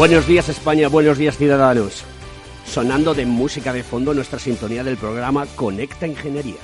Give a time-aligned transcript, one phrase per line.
[0.00, 2.04] Buenos días España, buenos días ciudadanos.
[2.64, 6.56] Sonando de música de fondo nuestra sintonía del programa Conecta Ingeniería.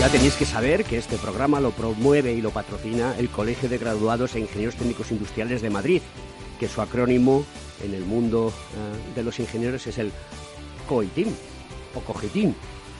[0.00, 3.78] Ya tenéis que saber que este programa lo promueve y lo patrocina el Colegio de
[3.78, 6.02] Graduados e Ingenieros Técnicos Industriales de Madrid,
[6.58, 7.46] que su acrónimo
[7.80, 10.10] en el mundo eh, de los ingenieros es el
[10.88, 11.28] COITIM
[11.94, 12.54] o COGITIM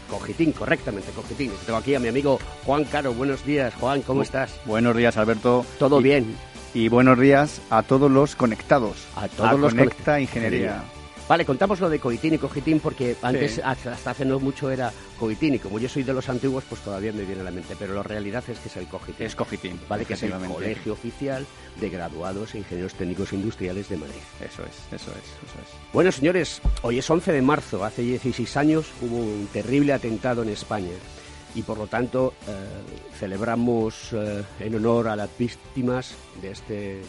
[0.08, 1.52] Cogitín, correctamente, Cogitín.
[1.64, 3.12] Tengo aquí a mi amigo Juan Caro.
[3.12, 4.58] Buenos días, Juan, ¿cómo estás?
[4.64, 5.64] Buenos días, Alberto.
[5.78, 6.36] ¿Todo bien?
[6.74, 9.06] Y buenos días a todos los conectados.
[9.16, 10.82] A todos los Conecta Ingeniería.
[11.28, 15.54] Vale, contamos lo de coitín y cogitín porque antes, hasta hace no mucho era coitín
[15.54, 17.74] y como yo soy de los antiguos, pues todavía me viene a la mente.
[17.76, 19.26] Pero la realidad es que es el cogitín.
[19.26, 19.80] Es cogitín.
[19.88, 21.44] Vale, que es el Colegio Oficial
[21.80, 24.22] de Graduados e Ingenieros Técnicos Industriales de Madrid.
[24.40, 25.92] Eso es, eso es, eso es.
[25.92, 27.84] Bueno, señores, hoy es 11 de marzo.
[27.84, 30.92] Hace 16 años hubo un terrible atentado en España
[31.56, 32.52] y por lo tanto eh,
[33.18, 37.02] celebramos eh, en honor a las víctimas de este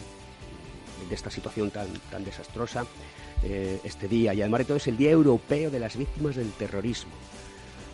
[1.08, 2.84] de esta situación tan, tan desastrosa
[3.42, 6.50] eh, este día y además de todo es el Día Europeo de las Víctimas del
[6.52, 7.12] Terrorismo.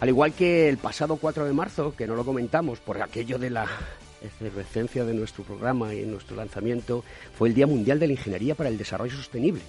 [0.01, 3.51] Al igual que el pasado 4 de marzo, que no lo comentamos por aquello de
[3.51, 3.67] la
[4.23, 7.05] efervescencia de nuestro programa y nuestro lanzamiento,
[7.37, 9.63] fue el Día Mundial de la Ingeniería para el Desarrollo Sostenible.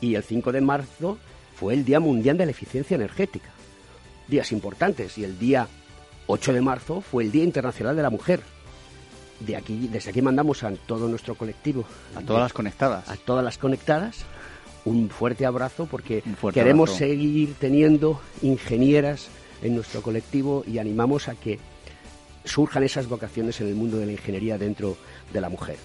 [0.00, 1.18] Y el 5 de marzo
[1.54, 3.50] fue el Día Mundial de la Eficiencia Energética.
[4.28, 5.18] Días importantes.
[5.18, 5.68] Y el día
[6.26, 8.40] 8 de marzo fue el Día Internacional de la Mujer.
[9.40, 11.84] De aquí, desde aquí mandamos a todo nuestro colectivo.
[12.14, 13.08] A todas las conectadas.
[13.08, 14.24] A todas las conectadas
[14.86, 16.22] un fuerte abrazo porque
[16.54, 19.28] queremos seguir teniendo ingenieras
[19.62, 21.58] en nuestro colectivo y animamos a que
[22.44, 24.96] surjan esas vocaciones en el mundo de la ingeniería dentro
[25.32, 25.76] de la mujer.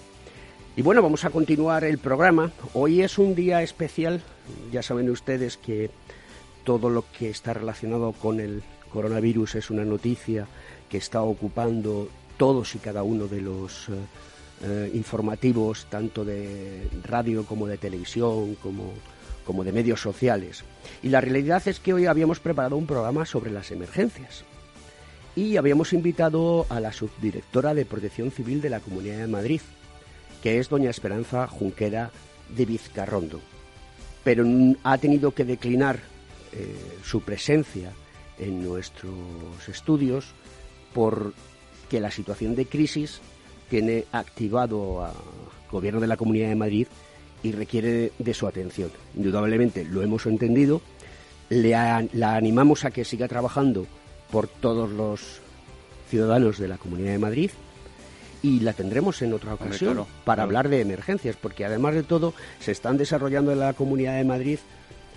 [0.76, 2.52] Y bueno, vamos a continuar el programa.
[2.74, 4.22] Hoy es un día especial.
[4.70, 5.90] Ya saben ustedes que
[6.64, 10.46] todo lo que está relacionado con el coronavirus es una noticia
[10.88, 13.88] que está ocupando todos y cada uno de los
[14.62, 18.92] eh, informativos, tanto de radio como de televisión, como,
[19.44, 20.64] como de medios sociales.
[21.02, 24.44] Y la realidad es que hoy habíamos preparado un programa sobre las emergencias.
[25.34, 29.62] Y habíamos invitado a la subdirectora de Protección Civil de la Comunidad de Madrid,
[30.42, 32.10] que es doña Esperanza Junquera
[32.54, 33.40] de Vizcarrondo.
[34.22, 34.44] Pero
[34.84, 35.98] ha tenido que declinar
[36.52, 37.90] eh, su presencia
[38.38, 39.14] en nuestros
[39.68, 40.34] estudios
[40.92, 43.20] porque la situación de crisis
[43.68, 45.12] tiene activado al
[45.70, 46.86] gobierno de la Comunidad de Madrid
[47.42, 48.90] y requiere de su atención.
[49.16, 50.80] Indudablemente lo hemos entendido,
[51.48, 53.86] le la animamos a que siga trabajando
[54.30, 55.40] por todos los
[56.08, 57.50] ciudadanos de la Comunidad de Madrid
[58.42, 62.72] y la tendremos en otra ocasión para hablar de emergencias, porque además de todo se
[62.72, 64.58] están desarrollando en la Comunidad de Madrid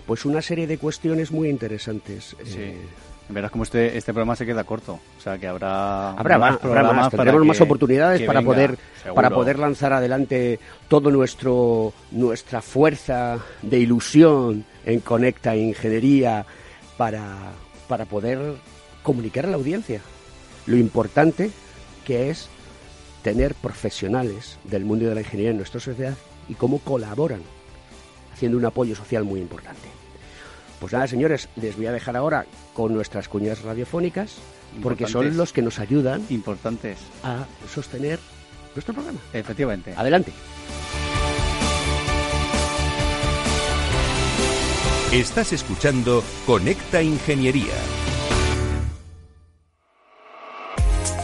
[0.05, 2.35] pues una serie de cuestiones muy interesantes.
[2.55, 2.75] Eh,
[3.27, 4.99] Verás como este, este programa se queda corto.
[5.17, 8.77] O sea que habrá, habrá más, programas tendremos más oportunidades para poder
[9.15, 16.45] para poder lanzar adelante todo nuestro nuestra fuerza de ilusión en Conecta Ingeniería
[16.97, 17.51] para,
[17.87, 18.39] para poder
[19.01, 20.01] comunicar a la audiencia
[20.67, 21.51] lo importante
[22.05, 22.47] que es
[23.23, 26.15] tener profesionales del mundo de la ingeniería en nuestra sociedad
[26.47, 27.41] y cómo colaboran
[28.33, 30.04] haciendo un apoyo social muy importante.
[30.79, 34.35] Pues nada, señores, les voy a dejar ahora con nuestras cuñas radiofónicas,
[34.83, 38.19] porque son los que nos ayudan importantes a sostener
[38.75, 39.19] nuestro programa.
[39.33, 39.93] Efectivamente.
[39.95, 40.31] Adelante.
[45.11, 47.73] Estás escuchando Conecta Ingeniería.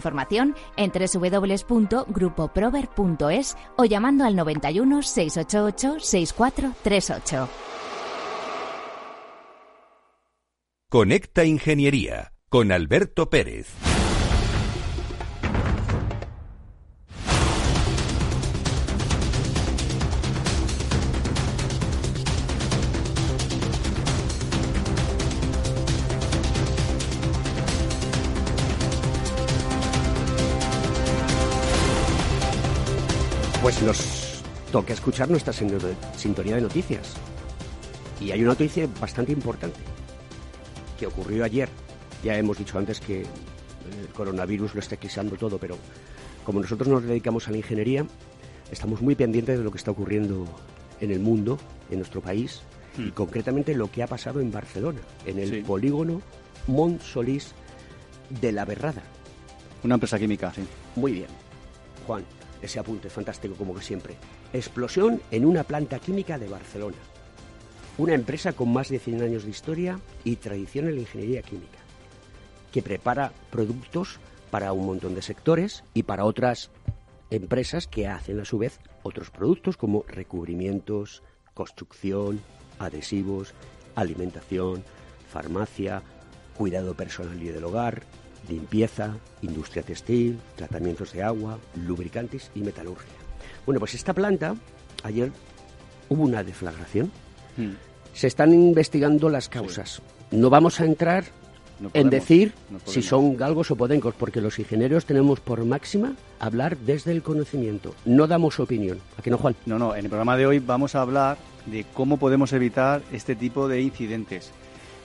[0.00, 7.48] información en www.grupoprover.es o llamando al 91 688 6438.
[10.88, 13.89] Conecta Ingeniería con Alberto Pérez.
[34.70, 37.14] Toca escuchar nuestra sintonía de noticias.
[38.20, 39.80] Y hay una noticia bastante importante
[40.98, 41.68] que ocurrió ayer.
[42.22, 45.76] Ya hemos dicho antes que el coronavirus lo está eclipsando todo, pero
[46.44, 48.06] como nosotros nos dedicamos a la ingeniería,
[48.70, 50.44] estamos muy pendientes de lo que está ocurriendo
[51.00, 51.58] en el mundo,
[51.90, 52.60] en nuestro país,
[52.98, 53.10] y hmm.
[53.12, 56.20] concretamente lo que ha pasado en Barcelona, en el polígono
[56.66, 57.54] Mont Solís
[58.28, 59.02] de la Berrada.
[59.82, 60.62] Una empresa química, sí.
[60.96, 61.28] Muy bien.
[62.06, 62.24] Juan,
[62.60, 64.16] ese apunte fantástico como que siempre.
[64.52, 66.96] Explosión en una planta química de Barcelona.
[67.98, 71.78] Una empresa con más de 100 años de historia y tradición en la ingeniería química,
[72.72, 74.18] que prepara productos
[74.50, 76.70] para un montón de sectores y para otras
[77.30, 81.22] empresas que hacen a su vez otros productos como recubrimientos,
[81.54, 82.40] construcción,
[82.80, 83.54] adhesivos,
[83.94, 84.82] alimentación,
[85.28, 86.02] farmacia,
[86.56, 88.02] cuidado personal y del hogar,
[88.48, 93.19] limpieza, industria textil, tratamientos de agua, lubricantes y metalurgia.
[93.66, 94.54] Bueno, pues esta planta,
[95.02, 95.32] ayer
[96.08, 97.10] hubo una deflagración.
[97.56, 97.72] Hmm.
[98.12, 100.02] Se están investigando las causas.
[100.30, 101.24] No vamos a entrar
[101.94, 102.52] en decir
[102.84, 107.94] si son galgos o podencos, porque los ingenieros tenemos por máxima hablar desde el conocimiento.
[108.04, 108.98] No damos opinión.
[109.18, 109.56] ¿A qué no, Juan?
[109.66, 109.94] No, no.
[109.94, 113.80] En el programa de hoy vamos a hablar de cómo podemos evitar este tipo de
[113.80, 114.50] incidentes.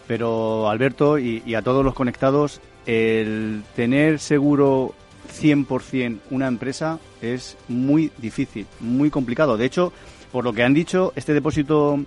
[0.07, 4.93] Pero Alberto y a todos los conectados, el tener seguro
[5.27, 9.57] 100% una empresa es muy difícil, muy complicado.
[9.57, 9.91] De hecho,
[10.31, 11.99] por lo que han dicho, este depósito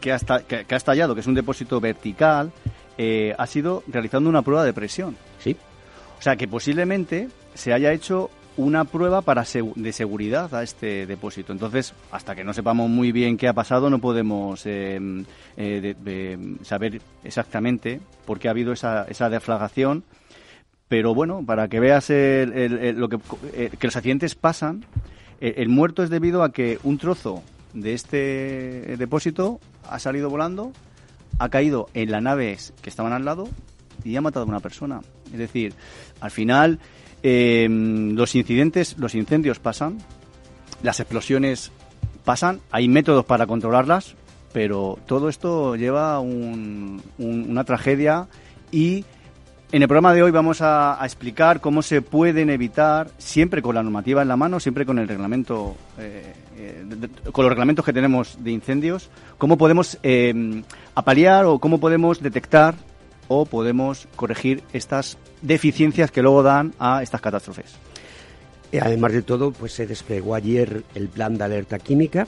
[0.00, 2.52] que ha, que, ha estallado, que es un depósito vertical,
[2.98, 5.16] eh, ha sido realizando una prueba de presión.
[5.38, 5.56] Sí.
[6.18, 9.44] O sea que posiblemente se haya hecho una prueba para
[9.76, 11.52] de seguridad a este depósito.
[11.52, 15.24] Entonces, hasta que no sepamos muy bien qué ha pasado, no podemos em,
[15.56, 20.04] eh, saber exactamente por qué ha habido esa, esa deflagración.
[20.92, 23.18] Pero bueno, para que veas lo que,
[23.54, 24.84] eh, que los accidentes pasan,
[25.40, 27.42] el muerto es debido a que un trozo
[27.72, 29.58] de este depósito
[29.88, 30.70] ha salido volando,
[31.38, 33.48] ha caído en las naves que estaban al lado
[34.04, 35.00] y ha matado a una persona.
[35.32, 35.72] Es decir,
[36.20, 36.78] al final
[37.22, 39.96] eh, los incidentes, los incendios pasan,
[40.82, 41.72] las explosiones
[42.22, 44.14] pasan, hay métodos para controlarlas,
[44.52, 48.28] pero todo esto lleva una tragedia
[48.70, 49.06] y
[49.72, 53.82] en el programa de hoy vamos a, explicar cómo se pueden evitar, siempre con la
[53.82, 56.84] normativa en la mano, siempre con el reglamento, eh, eh,
[57.32, 59.08] con los reglamentos que tenemos de incendios,
[59.38, 60.62] cómo podemos eh,
[60.94, 62.74] apalear o cómo podemos detectar
[63.28, 67.74] o podemos corregir estas deficiencias que luego dan a estas catástrofes.
[68.78, 72.26] Además de todo, pues se desplegó ayer el plan de alerta química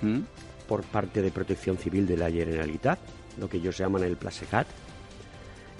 [0.00, 0.20] ¿Mm?
[0.68, 3.00] por parte de Protección Civil de la Generalitat,
[3.40, 4.68] lo que ellos llaman el PLASECAT.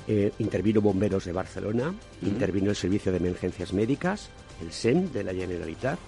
[0.06, 4.28] Eh, intervino Bomberos de Barcelona, intervino el Servicio de Emergencias Médicas,
[4.60, 5.98] el SEM de la Generalitat.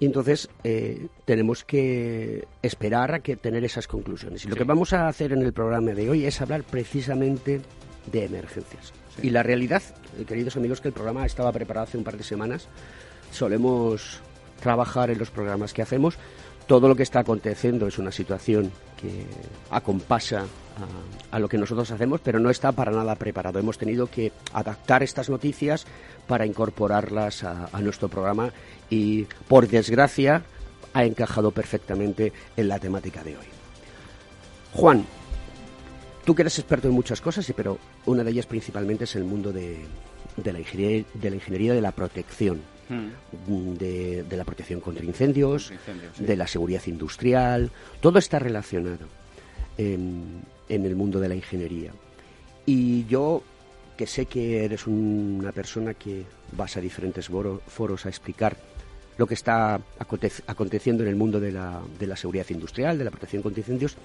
[0.00, 4.44] Y entonces eh, tenemos que esperar a que tener esas conclusiones.
[4.44, 7.60] Y lo que vamos a hacer en el programa de hoy es hablar precisamente
[8.10, 8.92] de emergencias.
[9.22, 9.82] Y la realidad,
[10.18, 12.68] eh, queridos amigos, que el programa estaba preparado hace un par de semanas.
[13.30, 14.20] Solemos
[14.60, 16.18] trabajar en los programas que hacemos.
[16.68, 18.70] Todo lo que está aconteciendo es una situación
[19.00, 19.24] que
[19.70, 20.44] acompasa
[21.30, 23.58] a, lo que nosotros hacemos, pero no está para nada preparado.
[23.58, 25.86] Hemos tenido que adaptar estas noticias
[26.26, 28.52] para incorporarlas a, nuestro programa
[28.90, 30.42] y, por desgracia,
[30.92, 33.46] ha encajado perfectamente en la temática de hoy.
[34.74, 35.06] Juan,
[36.26, 39.50] Tú que eres experto en muchas cosas, pero una de ellas principalmente es el mundo
[39.50, 39.86] de,
[40.44, 42.60] la, ingeniería, de la ingeniería de la protección.
[42.88, 43.74] Hmm.
[43.76, 45.72] De, la protección contra incendios,
[46.18, 49.06] de la seguridad industrial, todo está relacionado
[49.76, 51.92] en, el mundo de la ingeniería.
[52.64, 53.42] Y yo,
[53.96, 57.28] que sé que eres una persona que vas a diferentes
[57.66, 58.56] foros a explicar
[59.18, 63.10] lo que está aconteciendo en el mundo de la, de la seguridad industrial, de la
[63.10, 63.96] protección contra incendios,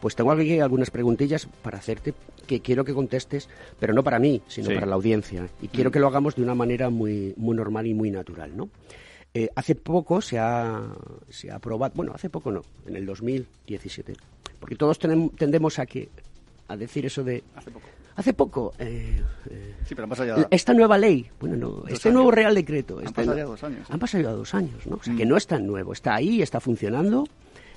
[0.00, 2.14] pues tengo aquí algunas preguntillas para hacerte
[2.46, 3.48] que quiero que contestes,
[3.78, 5.48] pero no para mí, sino para la audiencia.
[5.60, 5.92] Y quiero mm.
[5.92, 8.70] que lo hagamos de una manera muy, muy normal y muy natural, ¿no?
[9.34, 10.82] Eh, hace poco se ha,
[11.28, 14.14] se ha aprobado, bueno, hace poco no, en el 2017,
[14.58, 16.08] porque todos tendemos a, que,
[16.66, 17.42] a decir eso de...
[17.54, 17.86] Hace poco
[18.20, 18.74] Hace poco.
[18.78, 20.46] Eh, eh, sí, pero han pasado ya...
[20.50, 22.98] Esta nueva ley, bueno, no, este nuevo Real Decreto.
[22.98, 23.86] Han este pasado ya dos años.
[23.88, 24.96] Han pasado ya dos años, ¿no?
[24.96, 25.28] O sea, que mm.
[25.30, 25.94] no es tan nuevo.
[25.94, 27.26] Está ahí, está funcionando,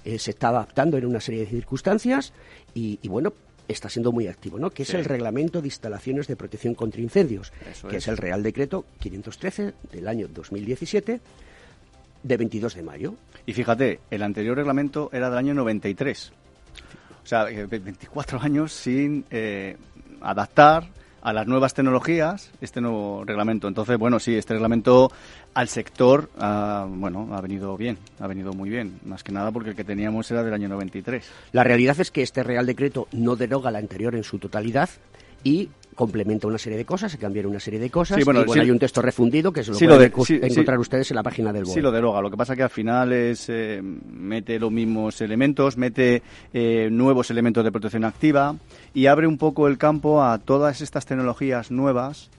[0.04, 2.34] eh, se está adaptando en una serie de circunstancias
[2.74, 3.32] y, bueno,
[3.70, 4.70] está siendo muy activo, ¿no?
[4.70, 7.54] Que es el Reglamento de Instalaciones de Protección contra Incendios,
[7.90, 8.08] que es.
[8.10, 11.22] el Real Decreto 513 del año 2017
[12.22, 13.16] de 22 de mayo.
[13.46, 16.34] Y fíjate, el anterior reglamento era del año 93.
[17.24, 19.78] O sea, 24 eh, años sin eh,
[20.24, 20.88] adaptar
[21.24, 23.68] a las nuevas tecnologías este nuevo reglamento.
[23.68, 25.10] Entonces, bueno, sí, este reglamento
[25.54, 29.70] al sector, ha, bueno, ha venido bien, ha venido muy bien, más que nada porque
[29.70, 31.26] el que teníamos era del año 93.
[31.54, 34.90] La realidad es que este Real Decreto no deroga la anterior en su totalidad
[35.44, 38.20] y complementa una serie de cosas, se cambiaron una serie de cosas.
[38.20, 40.12] y bueno, hay un texto refundido que se lo pueden
[40.44, 41.74] encontrar ustedes en la página del BOE.
[41.74, 42.22] Sí, lo deroga.
[42.22, 46.22] Lo que pasa que al final es eh, mete los mismos elementos, mete
[46.54, 48.56] eh, nuevos elementos de protección activa
[48.94, 52.30] y abre un poco el campo a todas estas tecnologías nuevas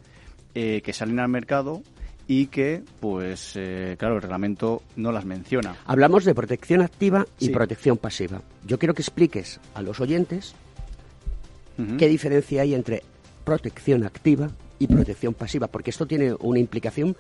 [0.54, 1.82] eh, que salen al mercado
[2.26, 3.58] y que, pues,
[3.99, 5.76] claro, el reglamento no las menciona.
[5.84, 8.40] Hablamos de protección activa y protección pasiva.
[8.66, 10.54] Yo quiero que expliques a los oyentes
[11.99, 13.02] qué diferencia hay entre
[13.45, 17.16] protección activa y protección pasiva, porque esto tiene una implicación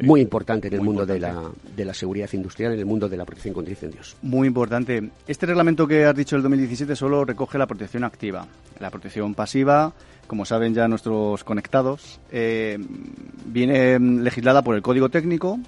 [0.00, 3.16] muy importante en el mundo De, la, de la seguridad industrial, en el mundo de
[3.16, 4.16] la protección contra incendios.
[4.22, 5.10] Muy importante.
[5.26, 8.46] Este reglamento que has dicho del 2017 solo recoge la protección activa.
[8.80, 9.92] La protección pasiva,
[10.26, 12.78] como saben ya nuestros conectados, eh,
[13.46, 15.58] viene legislada por el Código Técnico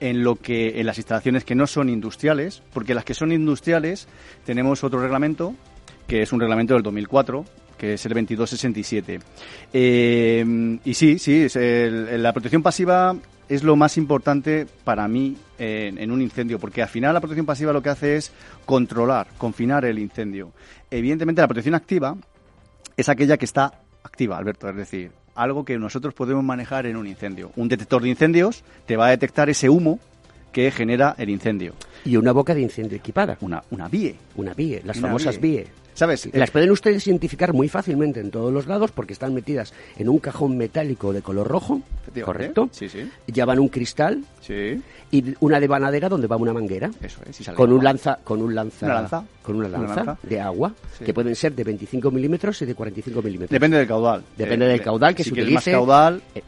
[0.00, 4.08] en lo que en las instalaciones que no son industriales, porque las que son industriales
[4.44, 5.54] tenemos otro reglamento
[6.06, 7.44] que es un reglamento del 2004
[7.76, 9.20] que es el 2267.
[9.72, 13.16] Eh, y sí, sí, la protección pasiva
[13.48, 17.72] es lo más importante para mí en, un incendio, porque al final la protección pasiva
[17.72, 18.32] lo que hace es
[18.64, 20.52] controlar, confinar el incendio.
[20.90, 22.16] Evidentemente la protección activa
[22.96, 27.06] es aquella que está activa, Alberto, es decir, algo que nosotros podemos manejar en un
[27.06, 27.52] incendio.
[27.56, 30.00] Un detector de incendios te va a detectar ese humo
[30.52, 31.74] que genera el incendio.
[32.04, 33.36] Y una boca de incendio equipada.
[33.42, 34.16] Una, una BIE.
[34.36, 35.66] Una BIE, las famosas BIE.
[35.96, 36.28] ¿Sabes?
[36.34, 40.18] Las pueden ustedes identificar muy fácilmente en todos los lados porque están metidas en un
[40.18, 41.80] cajón metálico de color rojo,
[42.22, 42.68] ¿correcto?
[42.70, 43.10] Sí, sí.
[43.32, 44.78] Llevan un cristal sí.
[45.10, 46.90] y una devanadera donde va una manguera.
[47.00, 47.48] Eso es.
[47.54, 49.24] con un lanza, con un lanza, lanza?
[49.42, 53.50] con una lanza, de agua que pueden ser de 25 milímetros y de 45 milímetros.
[53.50, 54.22] Depende del caudal.
[54.36, 55.72] Depende del caudal que si se utilice.
[55.72, 56.22] Más caudal.
[56.34, 56.42] Eh,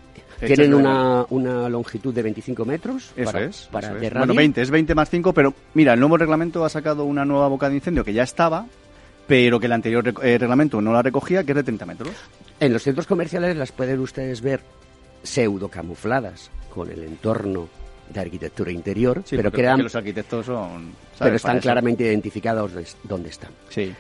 [0.45, 4.95] tienen una, una, longitud de 25 metros eso para, es, para Bueno, 20, es 20
[4.95, 8.13] más 5, pero mira, el nuevo reglamento ha sacado una nueva boca de incendio que
[8.13, 8.67] ya estaba,
[9.29, 12.11] pero que el anterior eh, reglamento no la recogía, que es de 30 metros.
[12.59, 14.63] En los centros comerciales las pueden ustedes ver
[15.23, 17.69] pseudo camufladas con el entorno
[18.09, 20.93] de arquitectura interior, pero que los arquitectos son...
[21.19, 22.73] Pero están claramente identificados
[23.05, 23.51] dónde están.
[23.69, 23.95] Sí.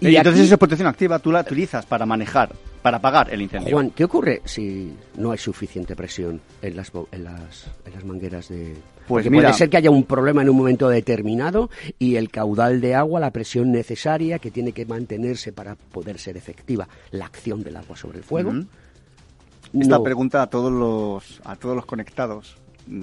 [0.00, 2.50] Y, entonces esa protección activa tú la utilizas para manejar,
[2.82, 3.72] para apagar el incendio.
[3.72, 8.48] Juan, ¿qué ocurre si no hay suficiente presión en las, en las, en las mangueras
[8.48, 8.74] de...
[9.06, 12.94] Pues puede ser que haya un problema en un momento determinado y el caudal de
[12.94, 17.76] agua, la presión necesaria que tiene que mantenerse para poder ser efectiva la acción del
[17.76, 18.52] agua sobre el fuego.
[19.72, 22.56] Esta pregunta a todos los a todos los conectados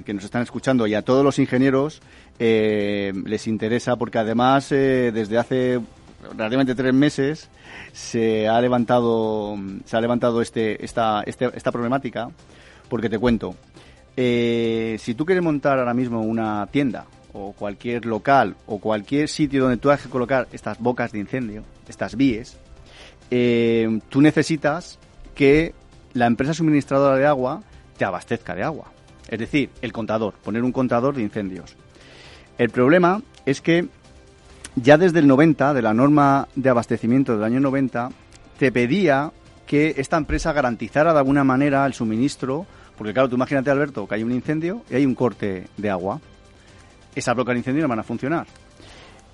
[0.06, 2.02] que nos están escuchando y a todos los ingenieros
[2.38, 5.80] eh, les interesa porque además eh, desde hace
[6.36, 7.50] relativamente tres meses
[7.94, 12.30] se ha levantado se ha levantado este esta este, esta problemática
[12.90, 13.56] porque te cuento
[14.18, 19.64] eh, si tú quieres montar ahora mismo una tienda o cualquier local o cualquier sitio
[19.64, 22.58] donde tú has que colocar estas bocas de incendio estas vías
[23.32, 25.00] eh, tú necesitas
[25.36, 25.74] que
[26.14, 27.62] la empresa suministradora de agua
[27.98, 28.92] te abastezca de agua.
[29.28, 31.76] Es decir el contador poner un contador de incendios.
[32.58, 33.88] El problema es que
[34.76, 38.10] ya desde el 90, de la norma de abastecimiento del año 90,
[38.58, 39.32] te pedía
[39.66, 42.66] que esta empresa garantizara de alguna manera el suministro,
[42.98, 46.20] porque claro, tú imagínate, Alberto, que hay un incendio y hay un corte de agua.
[47.16, 48.48] Esas bloques de incendio no van a funcionar.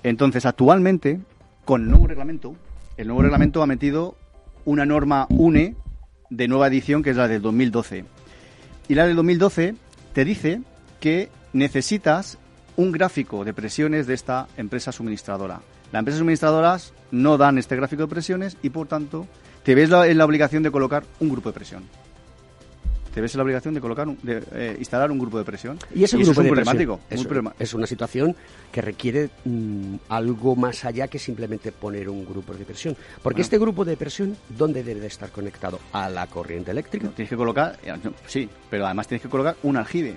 [0.02, 1.20] Entonces, actualmente,
[1.64, 2.54] con el nuevo reglamento,
[2.96, 4.16] el nuevo reglamento ha metido
[4.64, 5.74] una norma UNE
[6.30, 8.04] de nueva edición, que es la del 2012.
[8.88, 9.74] Y la del 2012
[10.12, 10.60] te dice
[11.00, 12.38] que necesitas
[12.76, 15.60] un gráfico de presiones de esta empresa suministradora.
[15.92, 19.26] Las empresas suministradoras no dan este gráfico de presiones y, por tanto,
[19.62, 21.84] te ves en la obligación de colocar un grupo de presión.
[23.14, 25.78] Te ves en la obligación de colocar, de eh, instalar un grupo de presión.
[25.94, 27.00] Y ese grupo es problemático.
[27.58, 28.36] es una situación
[28.70, 32.94] que requiere mm, algo más allá que simplemente poner un grupo de presión.
[33.22, 35.80] Porque este grupo de presión, ¿dónde debe estar conectado?
[35.92, 37.08] ¿A la corriente eléctrica?
[37.08, 37.94] Tienes que colocar, eh,
[38.26, 40.16] sí, pero además tienes que colocar un aljibe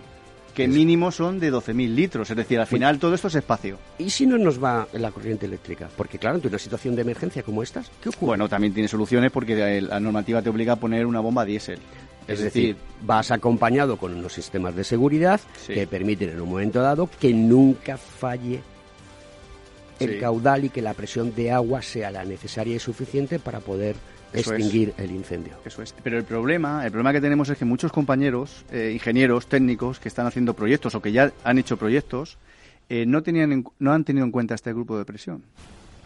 [0.53, 2.29] que mínimo son de 12.000 litros.
[2.29, 3.77] Es decir, al final todo esto es espacio.
[3.97, 5.89] ¿Y si no nos va la corriente eléctrica?
[5.95, 8.27] Porque claro, ante una situación de emergencia como estas, ¿qué ocurre?
[8.27, 11.79] Bueno, también tiene soluciones porque la normativa te obliga a poner una bomba diésel.
[12.27, 17.09] Es, decir, vas acompañado con unos sistemas de seguridad que permiten en un momento dado
[17.19, 18.61] que nunca falle
[19.99, 23.95] el caudal y que la presión de agua sea la necesaria y suficiente para poder
[24.33, 25.53] extinguir el incendio.
[25.65, 25.93] Eso es.
[26.03, 30.07] Pero el problema, el problema que tenemos es que muchos compañeros, eh, ingenieros, técnicos que
[30.07, 32.37] están haciendo proyectos o que ya han hecho proyectos,
[32.89, 35.43] eh, no, tenían no han tenido en cuenta este grupo de presión.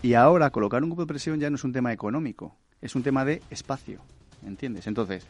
[0.02, 3.04] Y ahora colocar un grupo de presión ya no es un tema económico, es un
[3.04, 4.00] tema de espacio.
[4.46, 4.88] ¿Entiendes?
[4.88, 5.26] Entonces,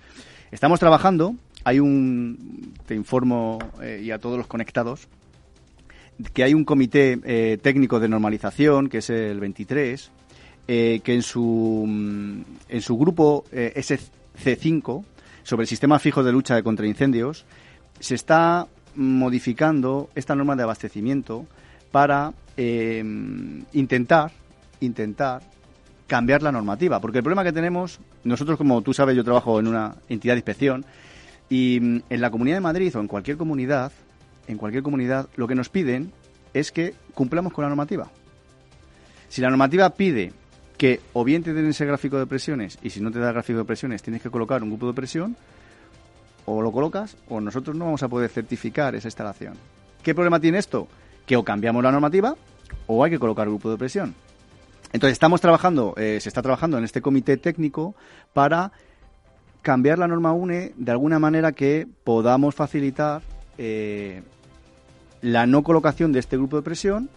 [0.52, 5.08] estamos trabajando, hay un, te informo eh, y a todos los conectados,
[6.34, 10.12] que hay un comité eh, técnico de normalización, que es el 23,
[10.68, 11.84] eh, que en su,
[12.70, 15.04] en su grupo SC5,
[15.44, 17.46] sobre el sistema fijo de lucha contra incendios,
[18.00, 21.46] se está modificando esta norma de abastecimiento
[21.92, 24.32] para intentar,
[24.80, 25.42] intentar
[26.08, 27.00] cambiar la normativa.
[27.00, 30.40] Porque el problema que tenemos, nosotros como tú sabes, yo trabajo en una entidad de
[30.40, 30.86] inspección
[31.50, 33.92] y mm, en la Comunidad de Madrid o en cualquier comunidad,
[34.48, 36.12] en cualquier comunidad, lo que nos piden
[36.54, 38.12] es que cumplamos con la normativa.
[39.30, 40.34] Si la normativa pide
[40.78, 43.60] que o bien te den ese gráfico de presiones y si no te da gráfico
[43.60, 45.36] de presiones tienes que colocar un grupo de presión,
[46.46, 49.54] o lo colocas o nosotros no vamos a poder certificar esa instalación.
[50.02, 50.88] ¿Qué problema tiene esto?
[51.26, 52.36] Que o cambiamos la normativa
[52.88, 54.16] o hay que colocar grupo de presión.
[54.92, 57.96] Entonces estamos trabajando, eh, se está trabajando en este comité técnico
[58.34, 58.72] para
[59.62, 63.22] cambiar la norma UNE de alguna manera que podamos facilitar
[63.58, 64.22] eh,
[65.22, 67.10] la no colocación de este grupo de presión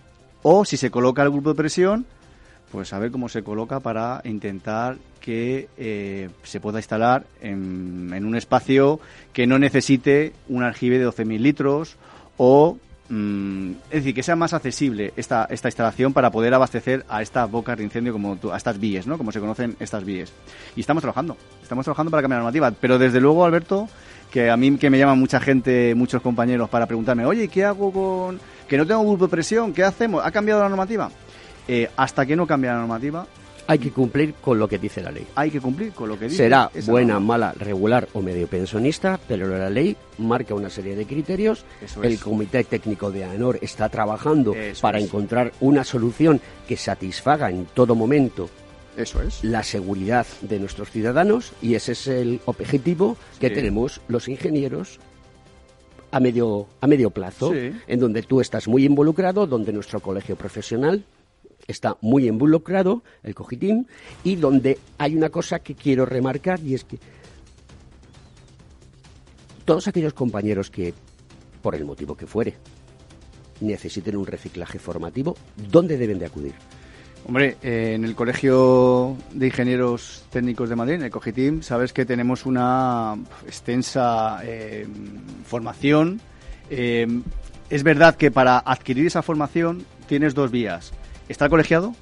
[0.42, 2.06] o si se coloca el grupo de presión,
[2.70, 8.36] pues a ver cómo se coloca para intentar que eh, se pueda instalar en, un
[8.36, 9.00] espacio
[9.32, 11.96] que no necesite un aljibe de 12.000 litros
[12.36, 12.76] o
[13.08, 17.48] Mm, es decir, que sea más accesible esta, esta instalación para poder abastecer a estas
[17.48, 19.16] bocas de incendio, como a estas vías, ¿no?
[19.16, 20.32] Como se conocen estas vías.
[20.74, 22.72] Y estamos trabajando, estamos trabajando para cambiar la normativa.
[22.72, 23.88] Pero desde luego, Alberto,
[24.30, 27.92] que a mí que me llama mucha gente, muchos compañeros para preguntarme, oye, ¿qué hago
[27.92, 28.40] con...?
[28.66, 30.22] Que no tengo grupo de presión, ¿qué hacemos?
[30.24, 31.08] ¿Ha cambiado la normativa?
[31.68, 33.26] Eh, hasta que no cambie la normativa,
[33.66, 35.26] hay que cumplir con lo que dice la ley.
[35.34, 36.36] Hay que cumplir con lo que dice.
[36.36, 41.64] Será buena, mala, regular o medio pensionista, pero la ley marca una serie de criterios.
[42.02, 47.94] El Comité Técnico de ANOR está trabajando para encontrar una solución que satisfaga en todo
[47.94, 48.48] momento
[48.96, 49.44] eso es.
[49.44, 54.98] La seguridad de nuestros ciudadanos y ese es el objetivo que tenemos los ingenieros
[56.10, 61.04] a medio, a medio plazo, en donde tú estás muy involucrado, donde nuestro colegio profesional
[61.66, 63.84] está muy involucrado, el Cogitim,
[64.24, 66.98] y donde hay una cosa que quiero remarcar y es que
[69.64, 70.94] todos aquellos compañeros que,
[71.60, 72.54] por el motivo que fuere,
[73.60, 75.36] necesiten un reciclaje formativo,
[75.70, 76.54] ¿dónde deben de acudir?
[77.26, 82.06] Hombre, eh, en el Colegio de Ingenieros Técnicos de Madrid, en el COGITIM, sabes que
[82.06, 84.86] tenemos una extensa eh,
[85.44, 86.20] formación.
[86.70, 87.08] Eh,
[87.68, 90.92] es verdad que para adquirir esa formación tienes dos vías.
[91.28, 91.94] ¿Está colegiado,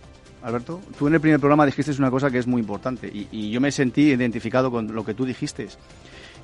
[0.43, 0.81] Alberto?
[0.99, 3.73] Tú en el primer programa dijiste una cosa que es muy importante y, yo me
[3.73, 5.69] sentí identificado con lo que tú dijiste.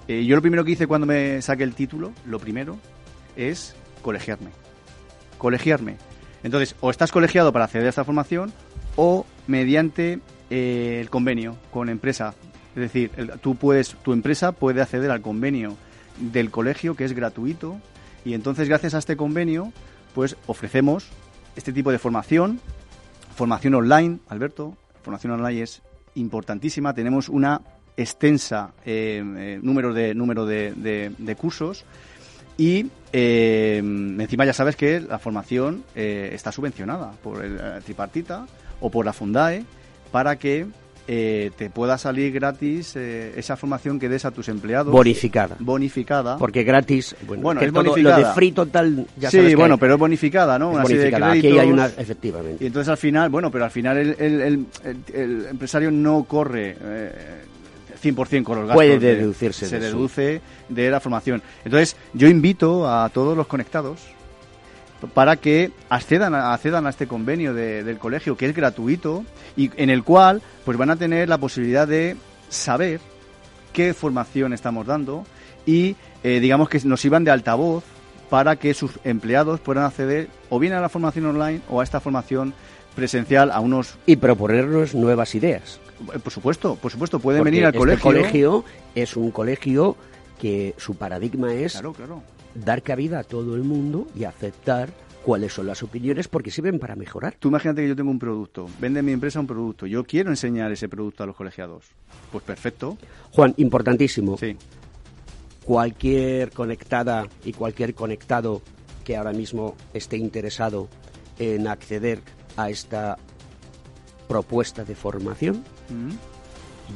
[0.09, 2.79] Eh, yo lo primero que hice cuando me saqué el título, lo primero,
[3.37, 4.51] es colegiarme.
[5.37, 5.97] Colegiarme.
[6.43, 8.53] Entonces, o estás colegiado para acceder a esta formación
[8.97, 12.35] o mediante eh, el convenio con empresa.
[12.75, 13.11] Es decir,
[13.43, 15.77] tú puedes, tu empresa puede acceder al convenio
[16.19, 17.79] del colegio que es gratuito
[18.25, 19.73] y entonces gracias a este convenio
[20.15, 21.09] pues ofrecemos
[21.57, 22.61] este tipo de formación,
[23.35, 25.83] formación online, Alberto, formación online es
[26.15, 26.95] importantísima.
[26.95, 27.61] Tenemos una
[27.97, 30.73] extensa eh, eh, número de número de,
[31.17, 31.85] de, cursos
[32.57, 38.47] y eh, encima ya sabes que la formación está subvencionada por el tripartita
[38.81, 39.65] o por la Fundae
[40.13, 40.67] para que
[41.13, 44.93] eh, te pueda salir gratis eh, esa formación que des a tus empleados.
[44.93, 45.57] Bonificada.
[45.59, 46.39] Bonificada.
[46.39, 48.21] Porque gratis, bueno, es bonificada.
[48.21, 50.71] Lo de free total, ya Sí, bueno, pero es bonificada, ¿no?
[50.71, 51.33] Es bonificada.
[51.33, 52.63] Aquí hay una, efectivamente.
[52.63, 54.67] Y entonces al final, bueno, pero al final el, el,
[55.13, 56.77] el, empresario no corre...
[56.81, 57.13] Eh,
[58.01, 58.75] 100% con los gastos.
[58.77, 59.67] Puede deducirse.
[59.67, 61.43] se deduce de la formación.
[61.67, 64.01] Entonces, yo invito a todos los conectados
[65.09, 69.25] para que accedan a, accedan a este convenio del colegio que es gratuito
[69.57, 72.17] y en el cual pues van a tener la posibilidad de
[72.49, 73.01] saber
[73.73, 75.25] qué formación estamos dando
[75.67, 77.85] y eh, digamos que nos iban de altavoz
[78.29, 82.01] para que sus empleados puedan acceder o bien a la formación online o a esta
[82.01, 82.55] formación
[82.95, 85.81] presencial a unos y proponernos nuevas ideas.
[86.15, 88.03] Eh, por supuesto, por supuesto, pueden venir al este colegio.
[88.03, 89.97] colegio es un colegio
[90.39, 92.23] que su paradigma es claro, claro
[92.55, 94.91] dar cabida a todo el mundo y aceptar
[95.25, 97.37] cuáles son las opiniones porque sirven para mejorar.
[97.39, 100.73] Tú imagínate que yo tengo un producto, vende mi empresa un producto, yo quiero enseñar
[100.73, 101.87] ese producto a los colegiados.
[102.33, 102.97] Pues perfecto.
[103.33, 104.37] Juan, importantísimo.
[104.39, 104.57] Sí.
[105.65, 108.63] Cualquier conectada y cualquier conectado
[109.05, 110.89] que ahora mismo esté interesado
[111.39, 112.21] en acceder
[112.57, 113.19] a esta
[114.29, 115.65] propuesta de formación,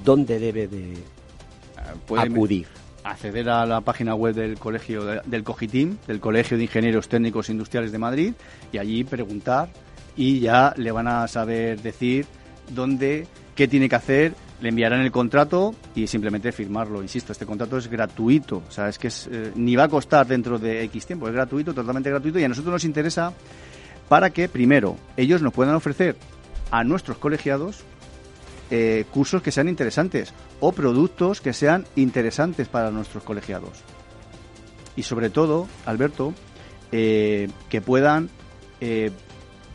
[0.05, 0.95] ¿dónde debe de
[1.77, 2.67] ah, acudir?
[3.05, 7.93] Acceder a la página web del colegio del COGITIM, del Colegio de Ingenieros Técnicos Industriales
[7.93, 8.35] de Madrid,
[8.73, 9.69] y allí preguntar
[10.17, 12.27] y ya le van a saber decir
[12.71, 17.03] dónde, qué tiene que hacer, le enviarán el contrato y simplemente firmarlo.
[17.03, 20.59] Insisto, este contrato es gratuito, o sea, es que eh, ni va a costar dentro
[20.59, 23.33] de X tiempo, es gratuito, totalmente gratuito, y a nosotros nos interesa
[24.09, 26.17] para que, primero, ellos nos puedan ofrecer
[26.71, 27.85] a nuestros colegiados
[28.71, 33.83] eh, cursos que sean interesantes o productos que sean interesantes para nuestros colegiados.
[34.97, 36.33] Y sobre todo, Alberto,
[36.93, 38.31] eh, que puedan
[38.81, 39.11] eh,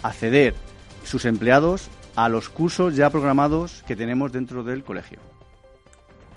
[0.02, 0.56] acceder
[1.04, 5.20] sus empleados a los cursos ya programados que tenemos dentro del colegio.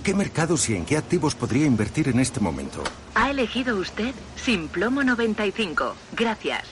[0.08, 2.82] qué mercados y en qué activos podría invertir en este momento?
[3.14, 5.94] Ha elegido usted Simplomo 95.
[6.16, 6.62] Gracias.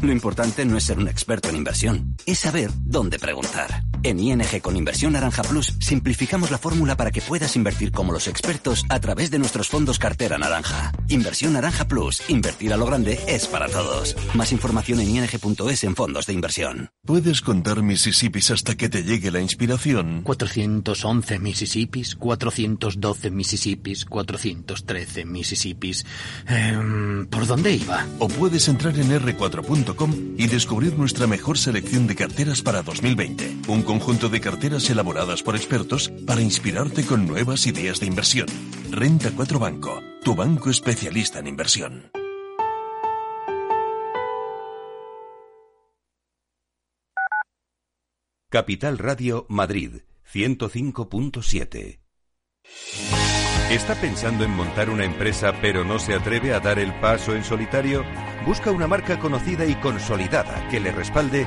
[0.00, 3.82] Lo importante no es ser un experto en inversión, es saber dónde preguntar.
[4.04, 8.28] En ING con Inversión Naranja Plus simplificamos la fórmula para que puedas invertir como los
[8.28, 10.92] expertos a través de nuestros fondos cartera naranja.
[11.08, 14.14] Inversión Naranja Plus, invertir a lo grande es para todos.
[14.34, 16.90] Más información en ing.es en fondos de inversión.
[17.06, 20.20] ¿Puedes contar Mississippis hasta que te llegue la inspiración?
[20.22, 26.04] 411 Mississippis, 412 Mississippis, 413 Mississippis.
[26.46, 28.06] Em, ¿Por dónde iba?
[28.18, 33.56] O puedes entrar en r4.com y descubrir nuestra mejor selección de carteras para 2020.
[33.68, 38.48] Un conjunto de carteras elaboradas por expertos para inspirarte con nuevas ideas de inversión.
[38.90, 42.10] Renta 4 Banco, tu banco especialista en inversión.
[48.50, 50.02] Capital Radio Madrid
[50.32, 52.00] 105.7
[53.70, 57.44] ¿Está pensando en montar una empresa pero no se atreve a dar el paso en
[57.44, 58.04] solitario?
[58.44, 61.46] Busca una marca conocida y consolidada que le respalde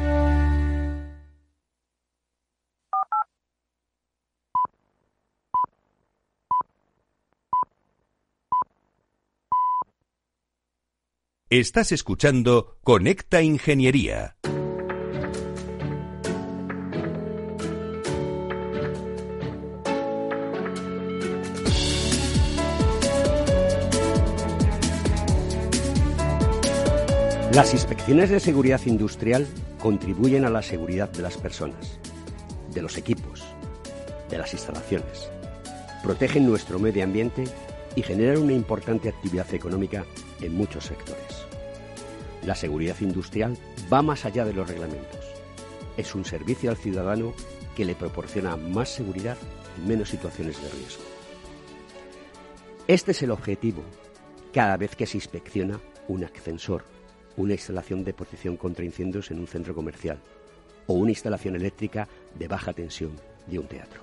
[11.51, 14.37] Estás escuchando Conecta Ingeniería.
[27.53, 29.45] Las inspecciones de seguridad industrial
[29.81, 31.99] contribuyen a la seguridad de las personas,
[32.73, 33.43] de los equipos,
[34.29, 35.29] de las instalaciones.
[36.01, 37.43] Protegen nuestro medio ambiente
[37.97, 40.05] y generan una importante actividad económica
[40.41, 41.30] en muchos sectores.
[42.45, 43.57] La seguridad industrial
[43.91, 45.19] va más allá de los reglamentos.
[45.97, 47.33] Es un servicio al ciudadano
[47.75, 49.37] que le proporciona más seguridad
[49.77, 51.03] y menos situaciones de riesgo.
[52.87, 53.83] Este es el objetivo
[54.51, 56.83] cada vez que se inspecciona un ascensor,
[57.37, 60.19] una instalación de protección contra incendios en un centro comercial
[60.87, 63.11] o una instalación eléctrica de baja tensión
[63.47, 64.01] de un teatro.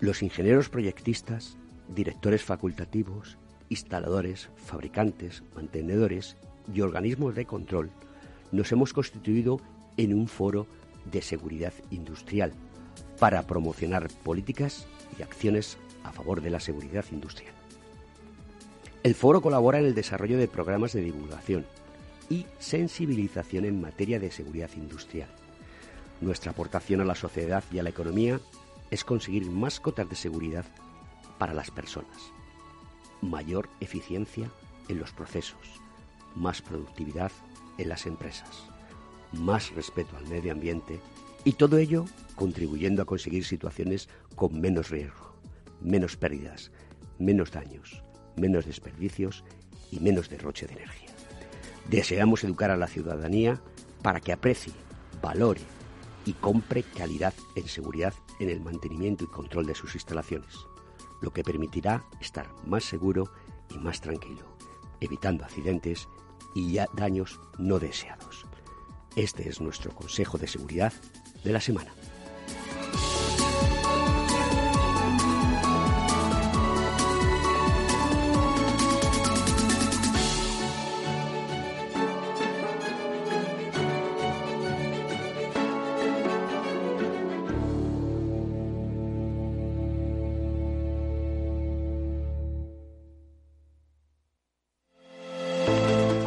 [0.00, 1.56] Los ingenieros proyectistas,
[1.88, 6.36] directores facultativos, instaladores, fabricantes, mantenedores
[6.72, 7.90] y organismos de control
[8.52, 9.60] nos hemos constituido
[9.96, 10.66] en un foro
[11.10, 12.52] de seguridad industrial
[13.18, 14.86] para promocionar políticas
[15.18, 17.54] y acciones a favor de la seguridad industrial.
[19.02, 21.66] El foro colabora en el desarrollo de programas de divulgación
[22.30, 25.28] y sensibilización en materia de seguridad industrial.
[26.20, 28.40] Nuestra aportación a la sociedad y a la economía
[28.90, 30.64] es conseguir más cotas de seguridad
[31.38, 32.16] para las personas,
[33.20, 34.50] mayor eficiencia
[34.88, 35.58] en los procesos,
[36.34, 37.32] más productividad
[37.78, 38.64] en las empresas,
[39.32, 41.00] más respeto al medio ambiente
[41.44, 42.04] y todo ello
[42.36, 45.34] contribuyendo a conseguir situaciones con menos riesgo,
[45.80, 46.70] menos pérdidas,
[47.18, 48.02] menos daños,
[48.36, 49.44] menos desperdicios
[49.90, 51.10] y menos derroche de energía.
[51.88, 53.60] Deseamos educar a la ciudadanía
[54.02, 54.72] para que aprecie,
[55.22, 55.60] valore
[56.24, 60.54] y compre calidad en seguridad en el mantenimiento y control de sus instalaciones,
[61.20, 63.30] lo que permitirá estar más seguro
[63.70, 64.42] y más tranquilo,
[65.00, 66.08] evitando accidentes
[66.54, 68.46] y daños no deseados.
[69.16, 70.92] Este es nuestro consejo de seguridad
[71.44, 71.92] de la semana.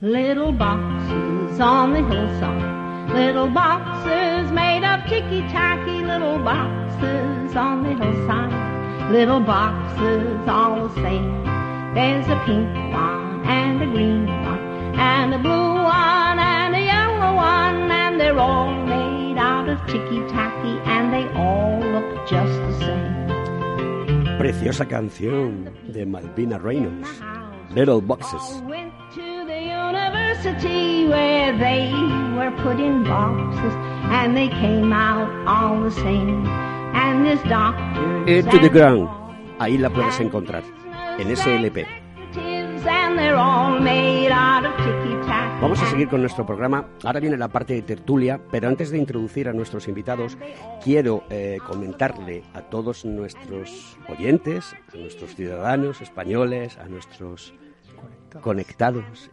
[0.00, 3.10] Little boxes on the hillside.
[3.16, 6.04] Little boxes made of ticky tacky.
[6.04, 9.10] Little boxes on the hillside.
[9.10, 11.42] Little boxes all the same.
[11.94, 17.34] There's a pink one and a green one and a blue one and a yellow
[17.34, 17.90] one.
[17.90, 24.38] And they're all made out of ticky tacky and they all look just the same.
[24.38, 27.20] Preciosa canción de Malvina Reynolds.
[27.74, 28.62] Little Boxes.
[30.08, 31.90] University where they
[32.36, 33.74] were put in boxes
[34.10, 36.46] and they came out all the same.
[36.94, 38.26] And this doctor.
[38.26, 39.08] Into the ground.
[39.58, 40.62] Ahí la puedes encontrar.
[41.18, 41.86] En ese LP.
[45.60, 46.86] Vamos a seguir con nuestro programa.
[47.02, 50.38] Ahora viene la parte de tertulia, pero antes de introducir a nuestros invitados,
[50.82, 57.52] quiero eh, comentarle a todos nuestros oyentes, a nuestros ciudadanos españoles, a nuestros
[58.40, 59.30] conectados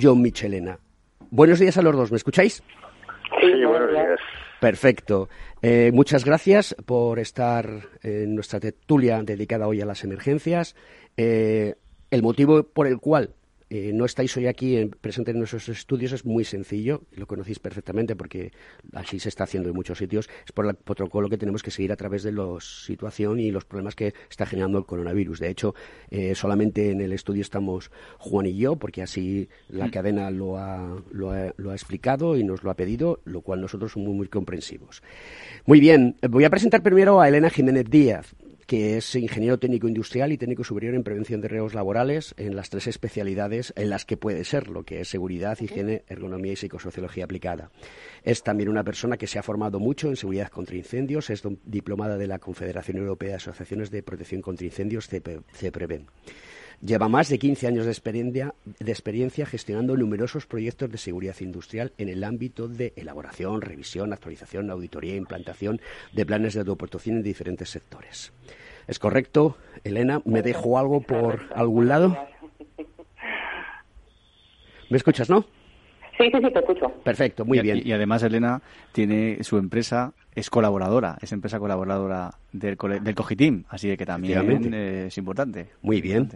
[0.00, 0.78] John Michelena.
[1.30, 2.62] Buenos días a los dos, ¿me escucháis?
[3.40, 4.20] Sí, buenos días.
[4.60, 5.28] Perfecto.
[5.60, 7.68] Eh, muchas gracias por estar
[8.02, 10.74] en nuestra tertulia dedicada hoy a las emergencias.
[11.16, 11.74] Eh,
[12.10, 13.34] el motivo por el cual
[13.74, 17.58] eh, no estáis hoy aquí en, presente en nuestros estudios es muy sencillo, lo conocéis
[17.58, 18.52] perfectamente porque
[18.92, 21.90] así se está haciendo en muchos sitios, es por el protocolo que tenemos que seguir
[21.90, 25.40] a través de la situación y los problemas que está generando el coronavirus.
[25.40, 25.74] De hecho,
[26.08, 29.90] eh, solamente en el estudio estamos Juan y yo, porque así la mm.
[29.90, 33.60] cadena lo ha, lo, ha, lo ha explicado y nos lo ha pedido, lo cual
[33.60, 35.02] nosotros somos muy comprensivos.
[35.66, 40.32] Muy bien, voy a presentar primero a Elena Jiménez Díaz que es ingeniero técnico industrial
[40.32, 44.16] y técnico superior en prevención de riesgos laborales en las tres especialidades en las que
[44.16, 47.70] puede ser, lo que es seguridad, higiene, ergonomía y psicosociología aplicada.
[48.22, 52.16] Es también una persona que se ha formado mucho en seguridad contra incendios, es diplomada
[52.16, 56.06] de la Confederación Europea de Asociaciones de Protección contra Incendios, CEPREVEN.
[56.80, 61.92] Lleva más de 15 años de experiencia, de experiencia, gestionando numerosos proyectos de seguridad industrial
[61.98, 65.80] en el ámbito de elaboración, revisión, actualización, auditoría e implantación
[66.12, 68.32] de planes de autoprotección en diferentes sectores.
[68.86, 70.20] ¿Es correcto, Elena?
[70.24, 72.16] ¿Me dejo algo por algún lado?
[74.90, 75.46] ¿Me escuchas, no?
[76.18, 76.88] Sí, sí, sí, te escucho.
[77.02, 77.82] Perfecto, muy bien.
[77.84, 83.96] Y, además, Elena tiene su empresa, es colaboradora, es empresa colaboradora del, del Cogitim, así
[83.96, 85.68] que también es importante.
[85.82, 86.28] Muy bien.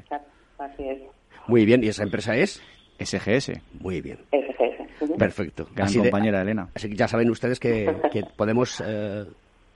[0.58, 0.98] Así es.
[1.46, 2.62] Muy bien, ¿y esa empresa es?
[2.98, 3.52] SGS.
[3.80, 4.18] Muy bien.
[4.32, 5.16] SGS.
[5.16, 5.68] Perfecto.
[5.74, 6.68] Gran compañera, Elena.
[6.74, 7.94] Así que ya saben ustedes que,
[8.36, 9.24] podemos eh,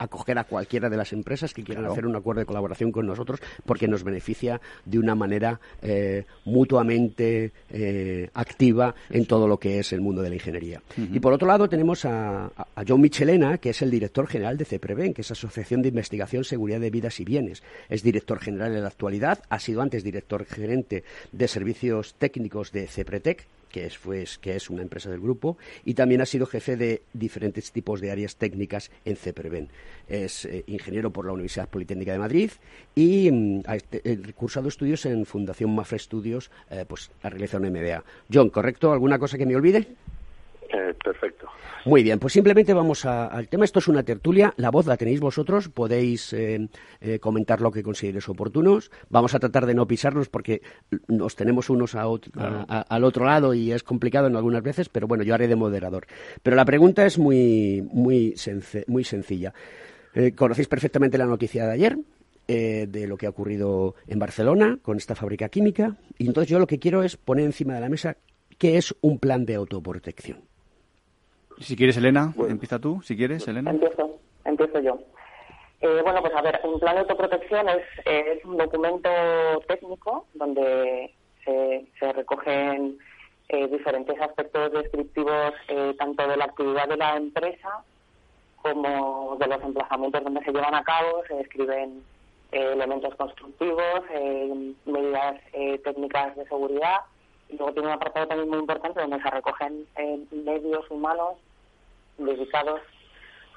[0.03, 3.39] acoger a cualquiera de las empresas que quieran hacer un acuerdo de colaboración con nosotros
[3.65, 9.93] porque nos beneficia de una manera eh, mutuamente eh, activa en todo lo que es
[9.93, 10.81] el mundo de la ingeniería.
[10.97, 12.51] Y por otro lado tenemos a,
[12.87, 16.79] John Michelena, que es el director general de CEPREVEN, que es Asociación de Investigación, Seguridad
[16.79, 17.63] de Vidas y Bienes.
[17.89, 22.87] Es director general en la actualidad, ha sido antes director gerente de servicios técnicos de
[22.87, 27.01] CEPRETEC, que es, que es una empresa del grupo, y también ha sido jefe de
[27.11, 29.69] diferentes tipos de áreas técnicas en CEPREVEN.
[30.07, 32.51] Es eh, ingeniero por la Universidad Politécnica de Madrid
[32.93, 34.01] y mm, ha este,
[34.33, 38.03] cursado estudios en Fundación Mafre Estudios, eh, pues ha realizado un MBA.
[38.31, 38.93] John, ¿correcto?
[38.93, 39.87] ¿Alguna cosa que me olvide?
[40.73, 41.47] Eh, perfecto.
[41.85, 43.63] Muy bien, pues simplemente vamos al tema.
[43.63, 46.67] Esto es una tertulia, la voz la tenéis vosotros, podéis eh,
[46.99, 48.89] eh, comentar lo que consideréis oportunos.
[49.09, 50.63] Vamos a tratar de no pisarnos porque
[51.07, 55.35] nos tenemos unos al otro lado y es complicado en algunas veces, pero bueno, yo
[55.35, 56.07] haré de moderador.
[56.41, 58.33] Pero la pregunta es muy, muy,
[58.87, 59.53] muy sencilla.
[60.35, 61.97] Conocéis perfectamente la noticia de ayer,
[62.47, 65.97] de lo que ha ocurrido en Barcelona con esta fábrica química.
[66.17, 68.17] Y entonces yo lo que quiero es poner encima de la mesa
[68.57, 70.52] qué es un plan de autoprotección.
[71.63, 73.71] Si quieres, Elena, empieza tú, si quieres, Elena.
[73.71, 74.99] Empiezo, empiezo yo.
[75.79, 79.09] Eh, bueno, pues a ver, un plan de autoprotección es, es un documento
[79.67, 82.97] técnico donde se, se recogen
[83.49, 87.83] eh, diferentes aspectos descriptivos eh, tanto de la actividad de la empresa
[88.61, 92.01] como de los emplazamientos donde se llevan a cabo, se describen
[92.51, 94.03] elementos constructivos,
[94.85, 95.41] medidas
[95.83, 96.99] técnicas de seguridad
[97.49, 99.85] y luego tiene un apartado también muy importante donde se recogen
[100.31, 101.35] medios humanos
[102.17, 102.81] dedicados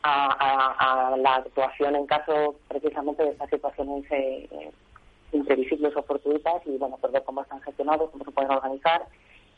[0.02, 4.70] a, la actuación en caso precisamente de estas situaciones eh,
[5.32, 9.06] imprevisibles o fortuitas y bueno, pues ver cómo están gestionados, cómo se pueden organizar.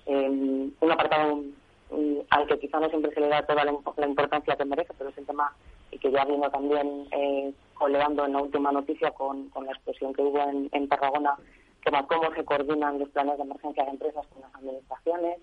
[0.06, 1.42] un apartado
[2.30, 5.18] al que quizá no siempre se le da toda la, importancia que merece, pero es
[5.18, 5.52] el tema
[5.90, 10.68] que ya vino también eh, en la última noticia con, la explosión que hubo en,
[10.72, 11.34] en Tarragona
[12.06, 15.38] cómo se coordinan los planes de emergencia de empresas con las administraciones,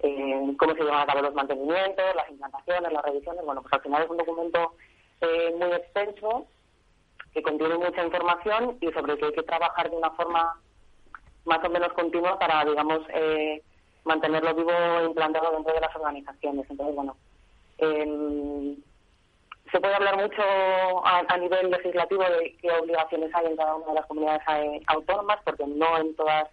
[0.00, 3.44] eh, cómo se llevan a cabo los mantenimientos, las implantaciones, las revisiones.
[3.44, 4.74] Bueno, pues al final es un documento
[5.20, 6.46] eh, muy extenso
[7.32, 10.60] que contiene mucha información y sobre el que hay que trabajar de una forma
[11.44, 13.62] más o menos continua para, digamos, eh,
[14.04, 16.66] mantenerlo vivo e implantado dentro de las organizaciones.
[16.68, 17.16] Entonces, bueno,
[19.70, 20.42] se puede hablar mucho
[21.04, 25.38] a, nivel legislativo de qué obligaciones hay en cada una de las comunidades eh, autónomas,
[25.44, 26.48] porque no en todas,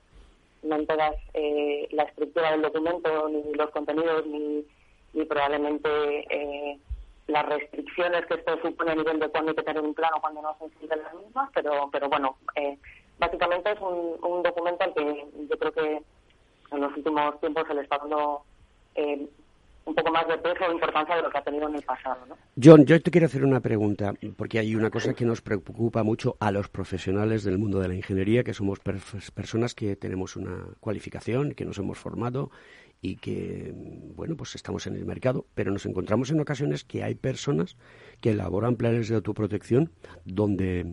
[0.64, 4.66] no en todas eh, la estructura del documento, ni los contenidos, ni,
[5.26, 5.90] probablemente
[6.30, 6.78] eh,
[7.26, 10.44] las restricciones que esto supone a nivel de cuándo hay que tener un plano, cuando
[10.44, 12.38] no se sienten las mismas, pero, pero bueno,
[13.18, 16.02] básicamente es un, un documento al que yo creo que
[16.72, 18.44] en los últimos tiempos se le está dando
[19.88, 22.18] un poco más de peso o importancia de lo que ha tenido en el pasado.
[22.28, 22.38] ¿no?
[22.62, 26.36] John, yo te quiero hacer una pregunta, porque hay una cosa que nos preocupa mucho
[26.42, 31.54] a los profesionales del mundo de la ingeniería, que somos personas que tenemos una cualificación,
[31.54, 32.52] que nos hemos formado
[33.02, 33.74] y que,
[34.16, 37.78] bueno, pues estamos en el mercado, pero nos encontramos en ocasiones que hay personas
[38.20, 39.92] que elaboran planes de autoprotección
[40.26, 40.86] donde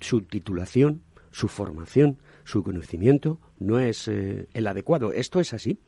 [0.00, 5.12] su titulación, su formación, su conocimiento no es eh, el adecuado.
[5.12, 5.78] ¿Esto es así?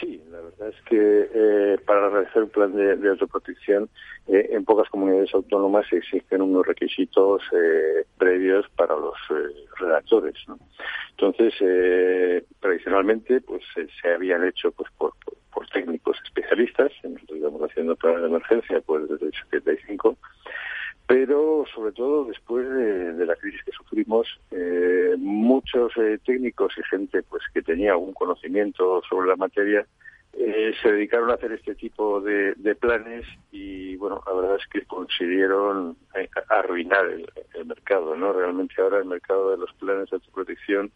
[0.00, 0.22] Sí,
[0.66, 3.88] es que eh, para realizar un plan de, autoprotección,
[4.26, 9.16] eh, en pocas comunidades autónomas existen unos requisitos eh, previos para los
[9.78, 10.34] redactores.
[11.10, 11.54] Entonces,
[12.60, 15.12] tradicionalmente, pues se habían hecho pues por,
[15.72, 16.92] técnicos especialistas.
[17.02, 20.16] Nosotros estamos haciendo planes de emergencia pues desde el 75
[21.06, 24.28] pero sobre todo después de, la crisis que sufrimos,
[25.16, 25.92] muchos
[26.26, 29.86] técnicos y gente pues que tenía algún conocimiento sobre la materia
[30.40, 34.86] eh, se dedicaron a hacer este tipo de, planes y bueno la verdad es que
[34.86, 40.92] consiguieron eh, arruinar el, mercado no realmente ahora el mercado de los planes de autoprotección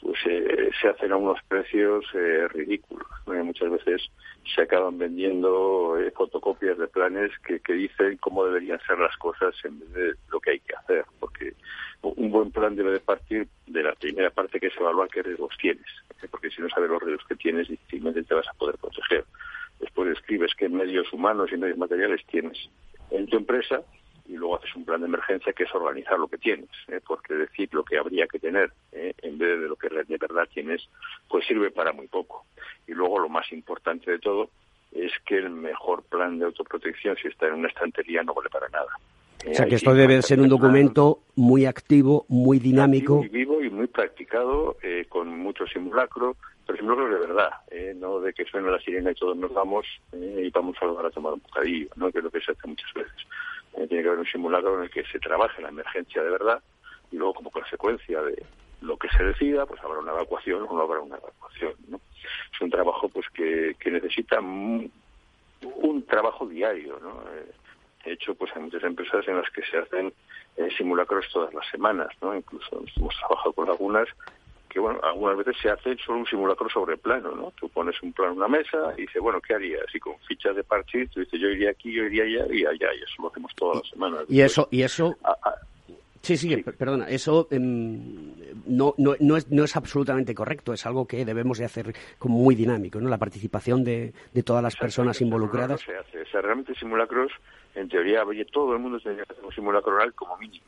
[0.00, 2.04] pues eh, se hacen a unos precios
[2.52, 4.10] ridículos muchas veces
[4.54, 9.80] se acaban vendiendo fotocopias de planes que, que dicen cómo deberían ser las cosas en
[9.80, 11.54] vez de lo que hay que hacer porque
[12.02, 15.56] un buen plan debe de partir de la primera parte que es evaluar qué riesgos
[15.60, 15.86] tienes,
[16.22, 16.28] ¿eh?
[16.30, 19.24] porque si no sabes los riesgos que tienes, difícilmente te vas a poder proteger.
[19.80, 22.58] Después escribes qué medios humanos y medios materiales tienes
[23.10, 23.82] en tu empresa
[24.28, 27.00] y luego haces un plan de emergencia que es organizar lo que tienes, ¿eh?
[27.06, 29.14] porque decir lo que habría que tener ¿eh?
[29.22, 30.88] en vez de lo que de verdad tienes,
[31.28, 32.44] pues sirve para muy poco.
[32.86, 34.50] Y luego lo más importante de todo
[34.92, 38.68] es que el mejor plan de autoprotección, si está en una estantería, no vale para
[38.68, 38.90] nada.
[39.46, 43.16] O sea que esto debe ser un documento muy activo, muy dinámico.
[43.16, 48.20] Muy vivo y muy practicado, eh, con mucho simulacro, pero simulacro de verdad, eh, no
[48.20, 51.34] de que suene la sirena y todos nos vamos eh, y vamos a a tomar
[51.34, 52.10] un bocadillo, ¿no?
[52.10, 53.26] que es lo que se hace muchas veces.
[53.72, 56.62] Tiene que haber un simulacro en el que se trabaje la emergencia de verdad
[57.10, 58.42] y luego como consecuencia de
[58.80, 61.72] lo que se decida, pues habrá una evacuación o no habrá una evacuación.
[61.88, 62.00] ¿no?
[62.52, 64.92] Es un trabajo pues que, que necesita un,
[66.08, 67.22] trabajo diario, ¿no?
[68.04, 70.12] De hecho, pues hay muchas empresas en las que se hacen
[70.56, 72.34] eh, simulacros todas las semanas, ¿no?
[72.34, 74.08] Incluso hemos trabajado con algunas
[74.68, 77.52] que, bueno, algunas veces se hace solo un simulacro sobre plano, ¿no?
[77.58, 79.84] Tú pones un plano en una mesa y dices, bueno, ¿qué harías?
[79.94, 82.94] Y con fichas de parche, tú dices, yo iría aquí, yo iría allá y allá,
[82.94, 84.24] y eso lo hacemos todas las semanas.
[84.28, 85.16] Y eso, y eso...
[86.20, 88.34] Sí, sí, perdona, eso em,
[88.66, 92.38] no, no, no, es, no es absolutamente correcto, es algo que debemos de hacer como
[92.38, 93.08] muy dinámico, ¿no?
[93.08, 95.80] La participación de, de todas las personas involucradas.
[95.80, 97.32] se hace, o sea, realmente simulacros,
[97.74, 100.66] en teoría, oye, todo el mundo tendría que hacer un simulacro oral como mínimo,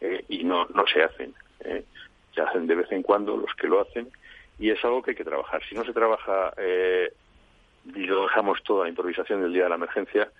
[0.00, 1.34] eh, y no, no se hacen.
[1.60, 1.84] Eh.
[2.36, 4.08] Se hacen de vez en cuando los que lo hacen,
[4.58, 5.62] y es algo que hay que trabajar.
[5.68, 7.10] Si no se trabaja eh,
[7.86, 10.30] y lo dejamos toda la improvisación del día de la emergencia,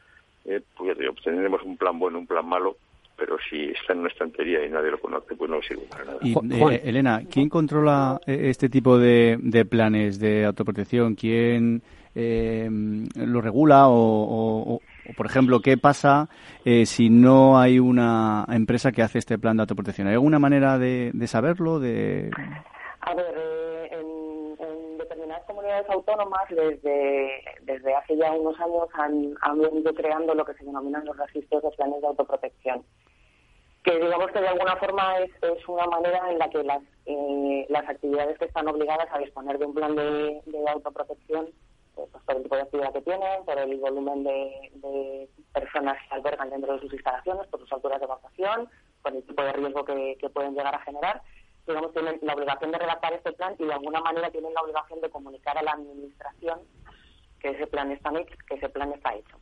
[0.44, 2.76] eh, pues ya digo, tendremos un plan bueno, un plan malo,
[3.16, 6.18] pero si está en una estantería y nadie lo conoce, pues no sirve para nada.
[6.22, 11.14] Y, eh, Elena, ¿quién controla eh, este tipo de, planes de autoprotección?
[11.14, 11.82] ¿Quién
[12.14, 13.88] eh, lo regula?
[13.88, 14.80] O,
[15.16, 16.28] por ejemplo, ¿qué pasa
[16.84, 20.08] si no hay una empresa que hace este plan de autoprotección?
[20.08, 21.78] ¿Hay alguna manera de, saberlo?
[21.80, 22.30] De...
[23.00, 23.34] A ver,
[23.90, 30.44] en, determinadas comunidades autónomas desde, desde hace ya unos años han, han venido creando lo
[30.44, 32.84] que se denominan los registros de planes de autoprotección
[33.86, 37.66] que digamos que de alguna forma es, es una manera en la que las, eh,
[37.68, 40.42] las actividades que están obligadas a disponer de un plan de,
[40.72, 41.50] autoprotección, eh,
[41.96, 46.74] por el tipo de actividad que tienen, por el volumen de, personas que albergan dentro
[46.74, 48.68] de sus instalaciones, por sus alturas de evacuación,
[49.02, 51.22] por el tipo de riesgo que, pueden llegar a generar,
[51.66, 55.00] digamos, tienen la obligación de redactar este plan y de alguna manera tienen la obligación
[55.00, 56.60] de comunicar a la administración
[57.40, 58.36] que ese plan está hecho.
[58.46, 59.36] Que ese plan está hecho.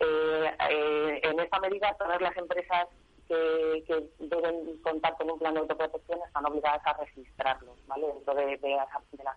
[0.00, 2.86] Eh, en esta medida, todas las empresas
[3.26, 8.06] que, deben contar con un plan de autoprotección están obligadas a registrarlo, ¿vale?
[8.06, 8.88] Dentro de, las,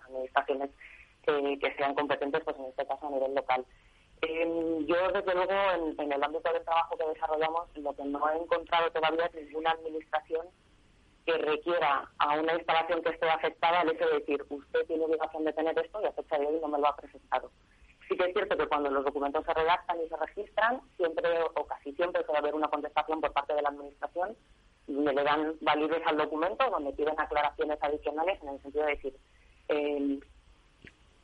[0.06, 0.70] administraciones
[1.24, 3.66] que, sean competentes, pues en este caso a nivel local.
[4.22, 5.54] Em, yo, desde luego,
[5.98, 9.72] en, el ámbito del trabajo que desarrollamos, lo que no he encontrado todavía es ninguna
[9.72, 10.48] administración
[11.26, 15.44] que requiera a una instalación que esté afectada el hecho de decir, usted tiene obligación
[15.46, 17.52] de tener esto y a fecha de hoy no me lo ha presentado.
[18.10, 21.66] Sí que es cierto que cuando los documentos se redactan y se registran, siempre o
[21.66, 24.36] casi siempre suele haber una contestación por parte de la Administración
[24.88, 29.16] donde le dan validez al documento, donde piden aclaraciones adicionales en el sentido de decir,
[29.70, 30.00] eh,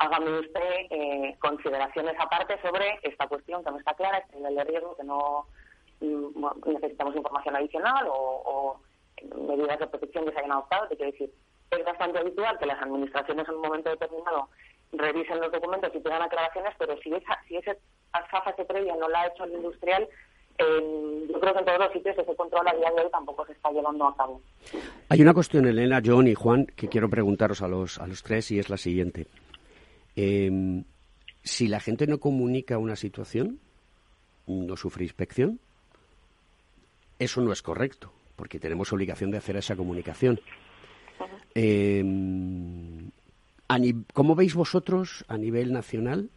[0.08, 4.64] hágame usted eh, consideraciones aparte sobre esta cuestión que no está clara, este nivel de
[4.64, 5.46] riesgo, que no
[6.00, 8.80] mm, necesitamos información adicional o,
[9.48, 10.88] medidas de protección que se hayan adoptado.
[10.88, 11.34] Te quiero decir,
[11.72, 14.50] es bastante habitual que las administraciones en un momento determinado
[14.92, 17.76] revisen los documentos y pidan aclaraciones, pero si esa, si esa
[18.30, 20.08] fase previa no la ha hecho el industrial,
[20.60, 23.46] eh, yo creo que en todos los sitios ese control a día de hoy tampoco
[23.48, 24.40] se está llevando a cabo.
[25.10, 28.52] Hay una cuestión, Elena, John y Juan, que quiero preguntaros a los, a los tres
[28.52, 29.26] y es la siguiente.
[30.18, 30.84] Em,
[31.44, 33.60] si la gente no comunica una situación,
[34.48, 35.60] no sufre inspección,
[37.20, 40.42] eso no es correcto, porque tenemos obligación de hacer esa comunicación.
[44.14, 46.30] ¿Cómo veis vosotros a nivel nacional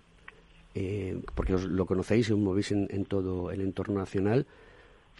[0.74, 4.46] eh, porque lo conocéis y os movéis en, todo el entorno nacional,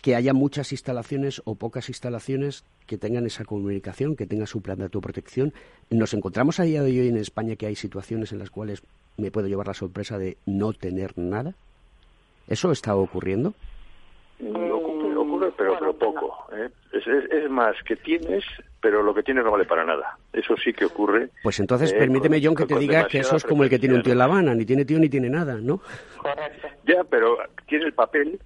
[0.02, 4.78] que haya muchas instalaciones o pocas instalaciones que tengan esa comunicación, que tengan su plan
[4.78, 5.52] de autoprotección.
[5.90, 8.82] Nos encontramos a día de hoy en España que hay situaciones en las cuales
[9.16, 11.54] me puedo llevar la sorpresa de no tener nada.
[12.48, 13.54] ¿Eso está ocurriendo?
[15.20, 16.46] ocurre, pero, pero poco.
[16.52, 16.68] ¿eh?
[16.92, 18.44] Es, más, que tienes,
[18.80, 20.18] pero lo que tienes no vale para nada.
[20.32, 21.28] Eso sí que ocurre.
[21.42, 21.96] Pues entonces, ¿eh?
[21.98, 24.18] permíteme, John, que te diga que eso es como el que tiene un tío en
[24.18, 25.80] La Habana, ni tiene tío ni tiene nada, ¿no?
[26.86, 28.40] Ya, pero tiene el papel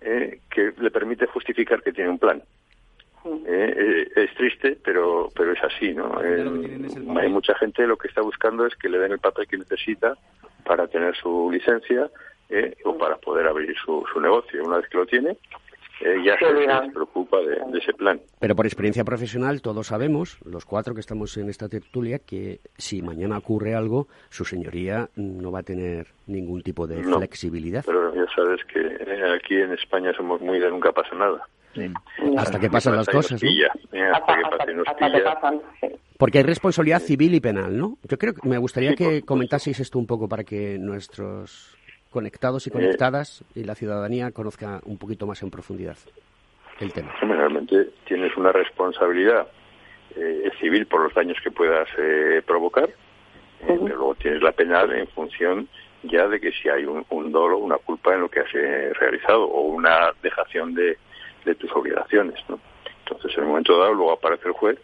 [0.00, 0.40] ¿eh?
[0.50, 2.42] que le permite justificar que tiene un plan.
[3.46, 6.18] es triste, pero pero es así, ¿no?
[6.18, 10.16] hay mucha gente lo que está buscando es que le den el papel que necesita
[10.64, 12.10] para tener su licencia
[12.50, 12.76] ¿eh?
[12.84, 14.64] o para poder abrir su, su negocio.
[14.64, 15.36] Una vez que lo tiene,
[16.00, 18.20] eh, ya se, preocupa de, ese plan.
[18.38, 23.02] Pero por experiencia profesional, todos sabemos, los cuatro que estamos en esta tertulia, que si
[23.02, 27.84] mañana ocurre algo, su señoría no va a tener ningún tipo de flexibilidad.
[27.84, 31.46] Pero ya sabes que eh, aquí en España somos muy de nunca pasa nada.
[32.36, 33.40] Hasta que pasan las cosas.
[36.18, 37.96] Porque hay responsabilidad civil y penal, ¿no?
[38.08, 41.76] Yo creo que me gustaría que comentaseis esto un poco para que nuestros
[42.10, 45.96] conectados y eh, conectadas y la ciudadanía conozca un poquito más en profundidad
[46.80, 47.14] el tema.
[47.20, 49.46] Realmente tienes una responsabilidad
[50.16, 52.88] eh, civil por los daños que puedas eh, provocar,
[53.66, 55.68] pero luego tienes la penal en función
[56.02, 59.60] ya de que si hay un, dolo, una culpa en lo que has realizado o
[59.60, 60.96] una dejación de,
[61.44, 62.40] de tus obligaciones.
[62.48, 62.58] ¿no?
[63.04, 64.78] Entonces, en el momento dado, luego aparece el juez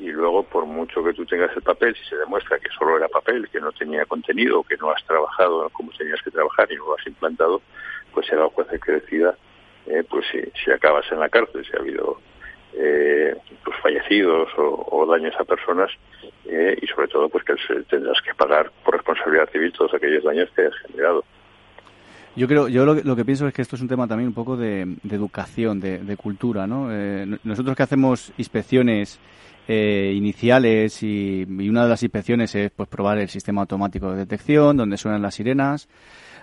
[0.00, 3.08] y luego por mucho que tú tengas el papel, si se demuestra que solo era
[3.08, 6.86] papel, que no tenía contenido, que no has trabajado como tenías que trabajar y no
[6.86, 7.62] lo has implantado,
[8.12, 9.36] pues será el juez el que decida
[9.86, 12.20] eh, pues si, si, acabas en la cárcel, si ha habido
[12.74, 15.90] eh, pues fallecidos o, daños a personas
[16.44, 20.50] eh, y sobre todo pues que tendrás que pagar por responsabilidad civil todos aquellos daños
[20.54, 21.24] que hayas generado.
[22.34, 24.58] Yo creo, yo lo, que pienso es que esto es un tema también un poco
[24.58, 26.90] de, educación, de, de cultura, ¿no?
[27.44, 29.18] nosotros que hacemos inspecciones
[29.68, 34.76] eh, iniciales y, una de las inspecciones es pues probar el sistema automático de detección,
[34.76, 35.88] donde suenan las sirenas.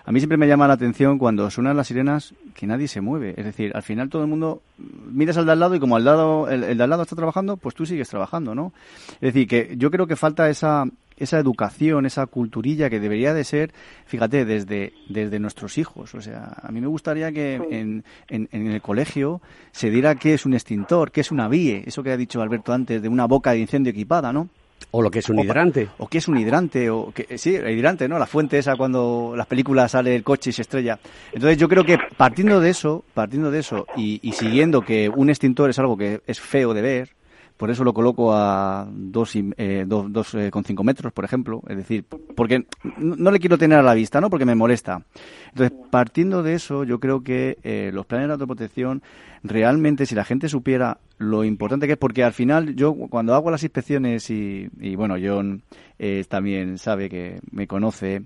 [0.06, 3.34] A mí siempre me llama la atención cuando suenan las sirenas que nadie se mueve.
[3.38, 6.04] Es decir, al final todo el mundo miras al de al lado y como al
[6.04, 8.74] lado, el, el de al lado está trabajando, pues tú sigues trabajando, ¿no?
[9.16, 10.86] Es decir, que yo creo que falta esa,
[11.18, 13.74] esa educación, esa culturilla que debería de ser,
[14.06, 16.14] fíjate, desde, desde nuestros hijos.
[16.16, 19.42] O sea, a mí me gustaría que en, en, el colegio
[19.72, 22.74] se diera qué es un extintor, qué es una VIE, eso que ha dicho Alberto
[22.74, 24.50] antes, de una boca de incendio equipada, ¿no?
[24.92, 25.90] O lo que es un hidrante.
[25.98, 28.20] O qué es un hidrante, o que, sí, el hidrante, ¿no?
[28.20, 31.00] La fuente esa cuando las películas sale el coche y se estrella.
[31.32, 35.30] Entonces yo creo que partiendo de eso, partiendo de eso y, y siguiendo que un
[35.30, 37.10] extintor es algo que es feo de ver,
[37.58, 41.78] por eso lo coloco a 2,5 eh, dos, eh, con cinco metros, por ejemplo, es
[41.78, 42.04] decir,
[42.36, 42.66] porque
[42.98, 44.30] no, le quiero tener a la vista, ¿no?
[44.30, 45.04] Porque me molesta.
[45.50, 49.04] Entonces, partiendo de eso, yo creo que eh, los planes de autoprotección,
[49.44, 53.52] realmente, si la gente supiera lo importante que es, porque al final yo cuando hago
[53.52, 55.64] las inspecciones y, y bueno, John
[56.00, 58.24] eh, también sabe que me conoce,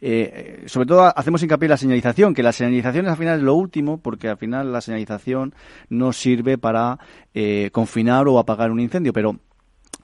[0.00, 3.54] eh, sobre todo hacemos hincapié en la señalización, que la señalización al final es lo
[3.54, 5.54] último, porque al final la señalización
[5.88, 6.98] no sirve para
[7.32, 9.38] eh, confinar o apagar un incendio, pero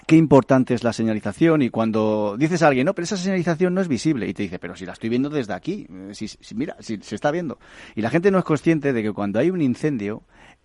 [0.07, 3.81] qué importante es la señalización y cuando dices a alguien, no, pero esa señalización no
[3.81, 6.97] es visible y te dice, pero si la estoy viendo desde aquí, si, mira, si
[7.03, 7.59] se está viendo.
[7.95, 10.22] Y la gente no es consciente de que cuando hay un incendio,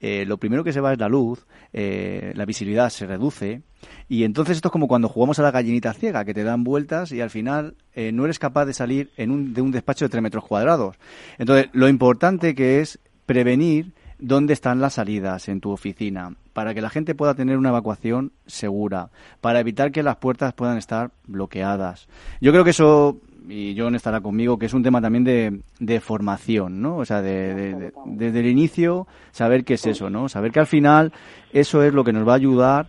[0.07, 3.63] eh, lo primero que se va es la luz, eh, la visibilidad se reduce
[4.07, 7.11] y entonces esto es como cuando jugamos a la gallinita ciega, que te dan vueltas
[7.11, 10.09] y al final eh, no eres capaz de salir en un, de un despacho de
[10.09, 10.95] 3 metros cuadrados.
[11.39, 16.81] Entonces, lo importante que es prevenir dónde están las salidas en tu oficina, para que
[16.81, 19.09] la gente pueda tener una evacuación segura,
[19.41, 22.07] para evitar que las puertas puedan estar bloqueadas.
[22.41, 25.99] Yo creo que eso y John estará conmigo, que es un tema también de, de
[25.99, 26.97] formación, ¿no?
[26.97, 30.29] O sea, de, desde el inicio saber qué es eso, ¿no?
[30.29, 31.13] Saber que al final
[31.51, 32.87] eso es lo que nos va a ayudar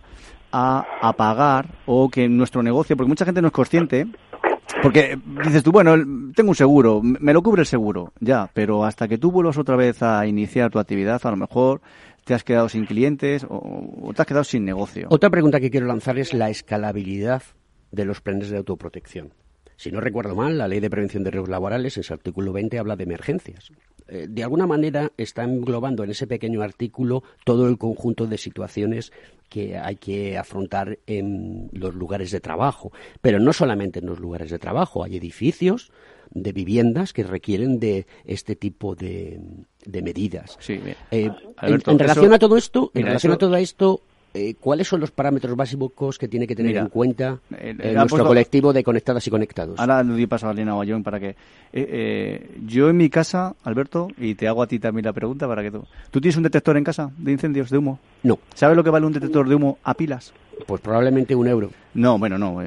[0.51, 4.07] a apagar o que nuestro negocio, porque mucha gente no es consciente,
[4.81, 5.95] porque dices tú, bueno,
[6.35, 9.75] tengo un seguro, me lo cubre el seguro, ya, pero hasta que tú vuelvas otra
[9.75, 11.81] vez a iniciar tu actividad, a lo mejor
[12.23, 15.07] te has quedado sin clientes o te has quedado sin negocio.
[15.09, 17.41] Otra pregunta que quiero lanzar es la escalabilidad
[17.91, 19.31] de los planes de autoprotección.
[19.77, 22.79] Si no recuerdo mal, la Ley de Prevención de Riesgos Laborales, en su artículo 20,
[22.79, 23.71] habla de emergencias.
[24.07, 29.11] Eh, de alguna manera está englobando en ese pequeño artículo todo el conjunto de situaciones
[29.49, 32.91] que hay que afrontar en los lugares de trabajo.
[33.21, 35.91] Pero no solamente en los lugares de trabajo, hay edificios
[36.31, 39.39] de viviendas que requieren de este tipo de,
[39.85, 40.57] medidas.
[40.59, 44.01] Sí, eh, en, relación a todo esto, en relación a todo esto,
[44.33, 48.83] eh, ¿cuáles son los parámetros básicos que tiene que tener en cuenta nuestro colectivo de
[48.83, 49.79] conectadas y conectados?
[49.79, 51.35] Ahora le doy paso a Lina Bayón para que...
[52.65, 55.71] yo en mi casa, Alberto, y te hago a ti también la pregunta para que
[55.71, 55.83] tú...
[56.11, 57.99] ¿Tú tienes un detector en casa de incendios de humo?
[58.23, 58.39] No.
[58.53, 60.33] ¿Sabes lo que vale un detector de humo a pilas?
[60.65, 61.69] Pues probablemente un euro.
[61.93, 62.59] No, bueno, no.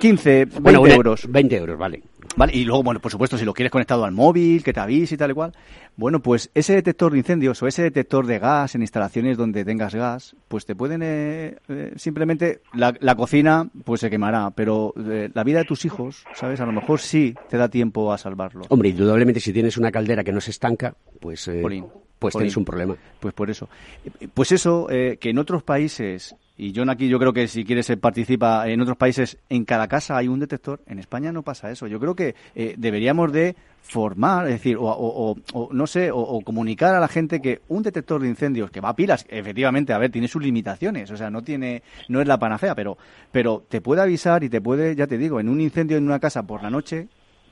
[0.00, 1.26] 15, 20 euros.
[1.28, 2.02] 20 euros, vale.
[2.36, 5.14] Vale, y luego, bueno, por supuesto, si lo quieres conectado al móvil, que te avise
[5.14, 5.52] y tal y cual.
[5.96, 9.94] Bueno, pues ese detector de incendios o ese detector de gas en instalaciones donde tengas
[9.94, 15.44] gas, pues te pueden eh, eh, simplemente la, cocina pues se quemará, pero eh, la
[15.44, 16.60] vida de tus hijos, ¿sabes?
[16.60, 18.64] A lo mejor sí te da tiempo a salvarlo.
[18.70, 21.48] Hombre, indudablemente si tienes una caldera que no se estanca, pues
[22.18, 22.96] pues tienes un problema.
[23.20, 23.68] Pues por eso.
[24.32, 28.68] Pues eso, que en otros países y John aquí yo creo que si quieres participa
[28.68, 30.80] en otros países, en cada casa hay un detector.
[30.86, 31.86] En España no pasa eso.
[31.88, 35.36] Yo creo que eh, deberíamos de formar, es decir, o,
[35.70, 38.96] no sé, o, comunicar a la gente que un detector de incendios que va a
[38.96, 42.74] pilas, efectivamente, a ver, tiene sus limitaciones, o sea, no tiene, no es la panacea,
[42.74, 42.96] pero,
[43.30, 46.18] pero te puede avisar y te puede, ya te digo, en un incendio en una
[46.18, 47.08] casa por la noche,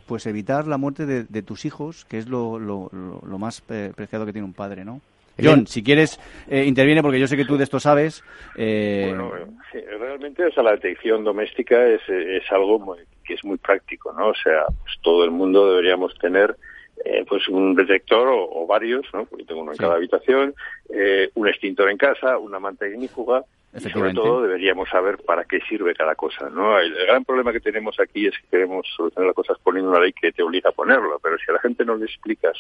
[0.07, 4.25] pues evitar la muerte de, tus hijos, que es lo, lo, lo más eh, preciado
[4.25, 5.01] que tiene un padre, ¿no?
[5.43, 8.23] John, si quieres, eh, interviene porque yo sé que tú de esto sabes.
[8.57, 9.07] Eh...
[9.09, 9.33] Bueno,
[9.71, 12.79] sí, realmente o la detección doméstica es, es algo
[13.23, 14.29] que es muy práctico, ¿no?
[14.29, 16.57] O sea, pues todo el mundo deberíamos tener
[17.05, 19.25] eh, pues un detector o, varios, ¿no?
[19.25, 20.55] Porque tengo uno en cada habitación,
[20.89, 23.45] eh, un extintor en casa, una manta ignífuga,
[23.75, 26.79] y sobre todo deberíamos saber para qué sirve cada cosa, ¿no?
[26.79, 30.01] El, el, gran problema que tenemos aquí es que queremos solucionar las cosas poniendo una
[30.01, 32.59] ley que te obliga a ponerlo, pero si a la gente no le explicas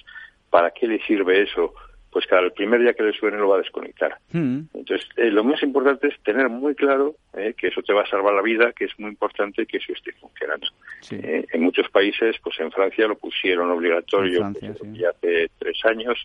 [0.49, 1.75] para qué le sirve eso
[2.13, 4.19] pues cada el primer día que le suene lo va a desconectar.
[4.33, 4.61] Hmm.
[4.75, 8.07] Entonces, eh, lo más importante es tener muy claro eh, que eso te va a
[8.07, 10.67] salvar la vida, que es muy importante que eso esté funcionando.
[11.11, 14.53] Eh, en muchos países, pues en Francia lo pusieron obligatorio
[14.93, 16.19] ya hace tres años,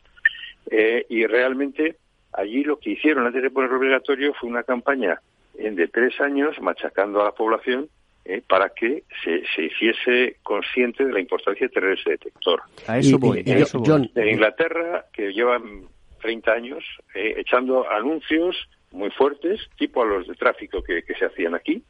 [1.09, 1.95] y realmente
[2.33, 5.21] allí lo que hicieron antes de ponerlo obligatorio fue una campaña
[5.53, 7.88] de tres años machacando a la población
[8.30, 12.61] eh, para que se, se, hiciese consciente de la importancia de tener ese detector.
[12.86, 13.41] A eso voy.
[13.45, 15.88] En Inglaterra, que llevan
[16.21, 16.84] 30 años
[17.15, 18.57] eh, echando anuncios
[18.91, 21.82] muy fuertes, tipo a los de tráfico que, que se hacían aquí,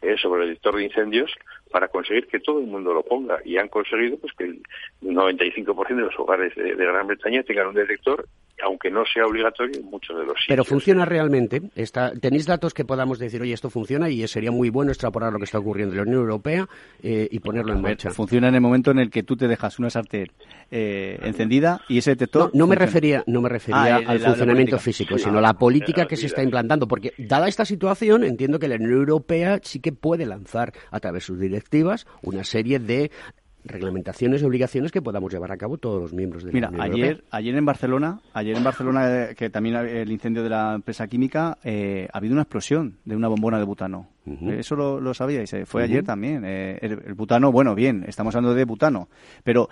[0.00, 1.30] eh, sobre el detector de incendios,
[1.70, 3.38] para conseguir que todo el mundo lo ponga.
[3.44, 4.62] Y han conseguido pues que el
[5.02, 8.26] 95% de los hogares de, de Gran Bretaña tengan un detector
[8.62, 10.48] aunque no sea obligatorio en muchos de los sitios.
[10.48, 11.60] Pero funciona realmente.
[11.74, 15.38] Está, ¿Tenéis datos que podamos decir, oye, esto funciona y sería muy bueno extrapolar lo
[15.38, 16.68] que está ocurriendo en la Unión Europea
[17.02, 18.10] eh, y ponerlo en marcha?
[18.10, 20.28] Funciona en el momento en el que tú te dejas una sartén
[20.70, 22.50] eh, encendida y ese detector...
[22.54, 26.26] No, me refería, no me refería ah, al funcionamiento físico, sino la política que se
[26.26, 26.86] está implantando.
[26.86, 31.22] Porque, dada esta situación, entiendo que la Unión Europea sí que puede lanzar a través
[31.22, 33.10] de sus directivas una serie de
[33.64, 37.06] reglamentaciones y obligaciones que podamos llevar a cabo todos los miembros de la Unión ayer,
[37.06, 37.28] Europea.
[37.30, 41.56] ayer en Barcelona, ayer en Barcelona, eh, que también el incendio de la empresa química,
[41.64, 44.08] eh, ha habido una explosión de una bombona de butano.
[44.26, 46.44] Eh, eso lo, lo sabíais, fue ayer también.
[46.44, 49.08] el, butano, bueno, bien, estamos hablando de butano,
[49.42, 49.68] pero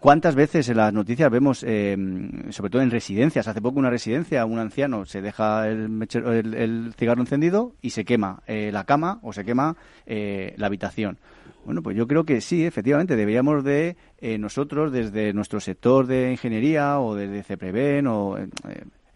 [0.00, 4.58] ¿cuántas veces en las noticias vemos, sobre todo en residencias, hace poco una residencia, un
[4.58, 6.06] anciano se deja el,
[6.54, 9.76] el cigarro encendido y se quema la cama o se quema
[10.06, 11.18] la habitación?
[11.66, 16.30] Bueno, pues yo creo que sí, efectivamente, deberíamos de eh, nosotros, desde nuestro sector de
[16.30, 18.48] ingeniería o desde CEPREVEN, o eh,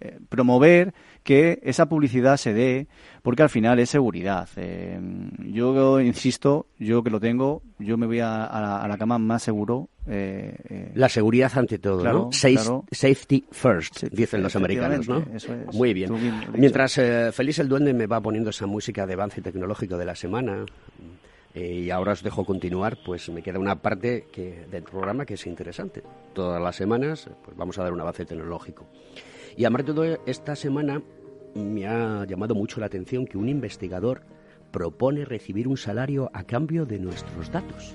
[0.01, 0.93] eh, promover
[1.23, 2.89] que esa publicidad se dé,
[3.23, 4.49] porque al final es seguridad.
[5.39, 9.89] yo insisto, yo que lo tengo, yo me voy a, la, cama más seguro.
[10.07, 12.31] la seguridad ante todo, ¿no?
[12.33, 15.25] Safety first, dicen los americanos, ¿no?
[15.73, 16.13] Muy bien.
[16.55, 16.95] Mientras
[17.33, 20.65] Feliz el Duende me va poniendo esa música de avance tecnológico de la semana,
[21.55, 25.35] eh, y ahora os dejo continuar, pues me queda una parte que, del programa que
[25.35, 26.03] es interesante.
[26.33, 28.87] Todas las semanas pues vamos a dar un avance tecnológico.
[29.61, 31.03] Y además de todo, esta semana
[31.55, 34.23] me ha llamado mucho la atención que un investigador
[34.71, 37.95] propone recibir un salario a cambio de nuestros datos.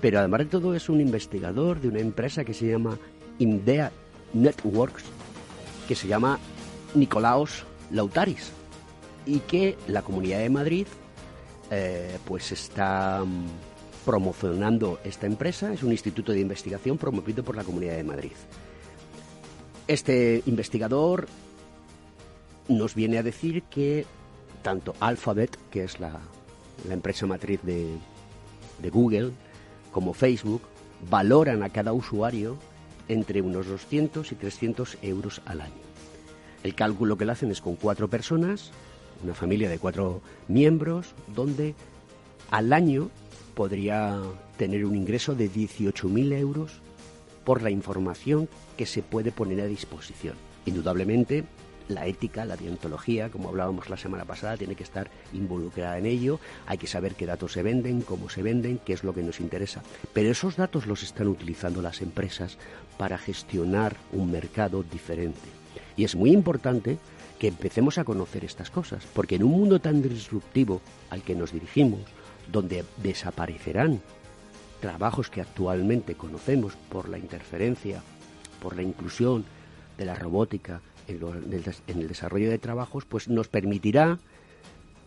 [0.00, 2.98] Pero además de todo es un investigador de una empresa que se llama
[3.38, 3.92] Indea
[4.32, 5.04] Networks,
[5.86, 6.38] que se llama
[6.94, 8.50] Nicolaos Lautaris,
[9.26, 10.86] y que la Comunidad de Madrid
[11.70, 15.74] eh, pues está mm, promocionando esta empresa.
[15.74, 18.32] Es un instituto de investigación promovido por la Comunidad de Madrid.
[19.90, 21.26] Este investigador
[22.68, 24.06] nos viene a decir que
[24.62, 26.20] tanto Alphabet, que es la,
[26.88, 27.88] empresa matriz de,
[28.80, 29.32] de Google,
[29.90, 30.62] como Facebook,
[31.10, 32.56] valoran a cada usuario
[33.08, 35.82] entre unos 200 y 300 euros al año.
[36.62, 38.70] El cálculo que le hacen es con cuatro personas,
[39.24, 41.74] una familia de cuatro miembros, donde
[42.52, 43.10] al año
[43.56, 44.22] podría
[44.56, 46.80] tener un ingreso de 18.000 euros
[47.50, 50.36] por la información que se puede poner a disposición.
[50.66, 51.42] Indudablemente,
[51.88, 56.38] la ética, la deontología, como hablábamos la semana pasada, tiene que estar involucrada en ello.
[56.66, 59.40] Hay que saber qué datos se venden, cómo se venden, qué es lo que nos
[59.40, 59.82] interesa.
[60.12, 62.56] Pero esos datos los están utilizando las empresas
[62.96, 65.48] para gestionar un mercado diferente.
[65.96, 66.98] Y es muy importante
[67.40, 70.80] que empecemos a conocer estas cosas, porque en un mundo tan disruptivo
[71.10, 72.02] al que nos dirigimos,
[72.52, 74.00] donde desaparecerán
[74.80, 78.02] trabajos que actualmente conocemos por la interferencia,
[78.60, 79.44] por la inclusión
[79.96, 81.20] de la robótica en,
[81.86, 84.18] el desarrollo de trabajos, pues nos permitirá,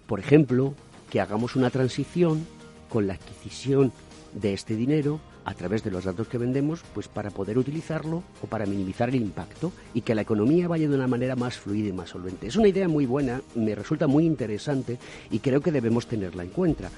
[0.07, 0.73] por ejemplo,
[1.09, 2.45] que hagamos una transición
[2.89, 3.91] con la adquisición
[4.33, 8.47] de este dinero a través de los datos que vendemos, pues para poder utilizarlo o
[8.47, 11.93] para minimizar el impacto y que la economía vaya de una manera más fluida y
[11.93, 12.47] más solvente.
[12.47, 14.97] Es una idea muy buena, me resulta muy interesante
[15.31, 16.89] y creo que debemos tenerla en cuenta.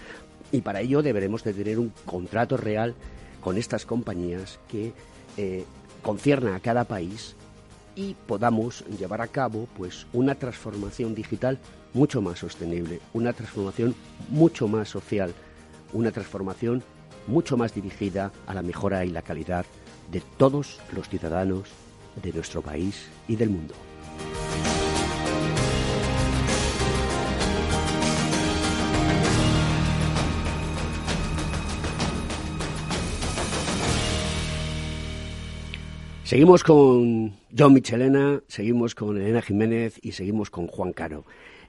[0.51, 2.95] Y para ello deberemos de tener un contrato real
[3.41, 4.93] con estas compañías que
[5.37, 5.65] eh,
[6.53, 7.35] a cada país
[7.95, 11.57] y podamos llevar a cabo pues una transformación digital
[11.93, 13.95] mucho más sostenible, una transformación
[14.29, 15.33] mucho más social,
[15.93, 16.83] una transformación
[17.27, 19.65] mucho más dirigida a la mejora y la calidad
[20.11, 21.69] de todos los ciudadanos
[22.21, 23.73] de nuestro país y del mundo.
[36.25, 41.23] Seguimos con John Michelena, seguimos con Elena Jiménez y seguimos con Juan Caro.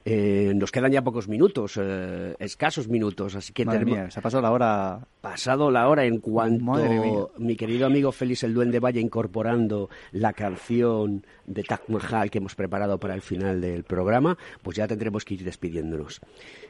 [0.09, 4.23] Eh, nos quedan ya pocos minutos, eh, escasos minutos, así que Madre mía, se ha
[4.23, 5.05] pasado la hora.
[5.19, 11.25] Pasado la hora en cuanto mi querido amigo Félix el Duende vaya incorporando la canción
[11.45, 15.33] de Taj Mahal que hemos preparado para el final del programa, pues ya tendremos que
[15.33, 16.21] ir despidiéndonos.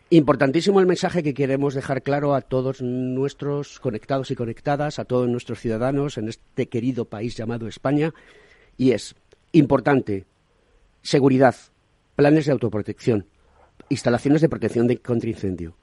[0.09, 5.29] Importantísimo el mensaje que queremos dejar claro a todos nuestros conectados y conectadas, a todos
[5.29, 8.15] nuestros ciudadanos en este querido país llamado España,
[8.77, 9.13] y es
[9.51, 10.25] importante
[11.03, 11.55] seguridad,
[12.17, 13.27] planes de autoprotección,
[13.89, 15.77] instalaciones de protección de contra incendio.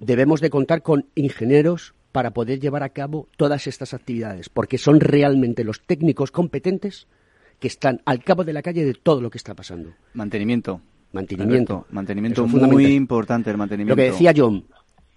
[0.00, 4.98] Debemos de contar con ingenieros para poder llevar a cabo todas estas actividades, porque son
[4.98, 7.06] realmente los técnicos competentes
[7.60, 9.94] que están al cabo de la calle de todo lo que está pasando.
[10.12, 10.80] Mantenimiento.
[11.12, 11.86] Mantenimiento.
[11.90, 13.92] mantenimiento muy importante el mantenimiento.
[13.92, 14.64] Lo que decía John,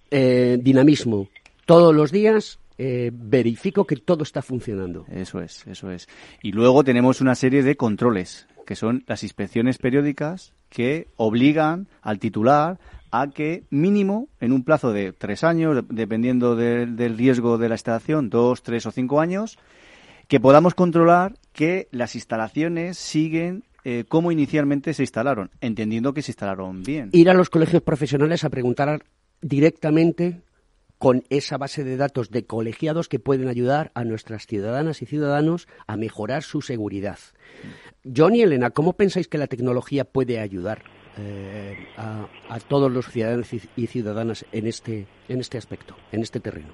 [0.08, 1.28] eh, dinamismo.
[1.66, 5.04] Todos los días eh, verifico que todo está funcionando.
[5.10, 6.08] Eso es, eso es.
[6.42, 12.18] Y luego tenemos una serie de controles, que son las inspecciones periódicas que obligan al
[12.18, 12.78] titular
[13.10, 18.30] a que mínimo en un plazo de tres años, dependiendo del riesgo de la instalación,
[18.30, 19.58] dos, tres o cinco años,
[20.28, 26.30] que podamos controlar que las instalaciones siguen eh, cómo inicialmente se instalaron, entendiendo que se
[26.30, 27.10] instalaron bien.
[27.12, 29.02] Ir a los colegios profesionales a preguntar
[29.40, 30.42] directamente
[30.98, 35.66] con esa base de datos de colegiados que pueden ayudar a nuestras ciudadanas y ciudadanos
[35.86, 37.18] a mejorar su seguridad.
[38.04, 40.82] John y Elena, ¿cómo pensáis que la tecnología puede ayudar
[41.18, 42.28] eh, a,
[42.68, 46.68] todos los ciudadanos y ciudadanas en este, en este aspecto, en este terreno?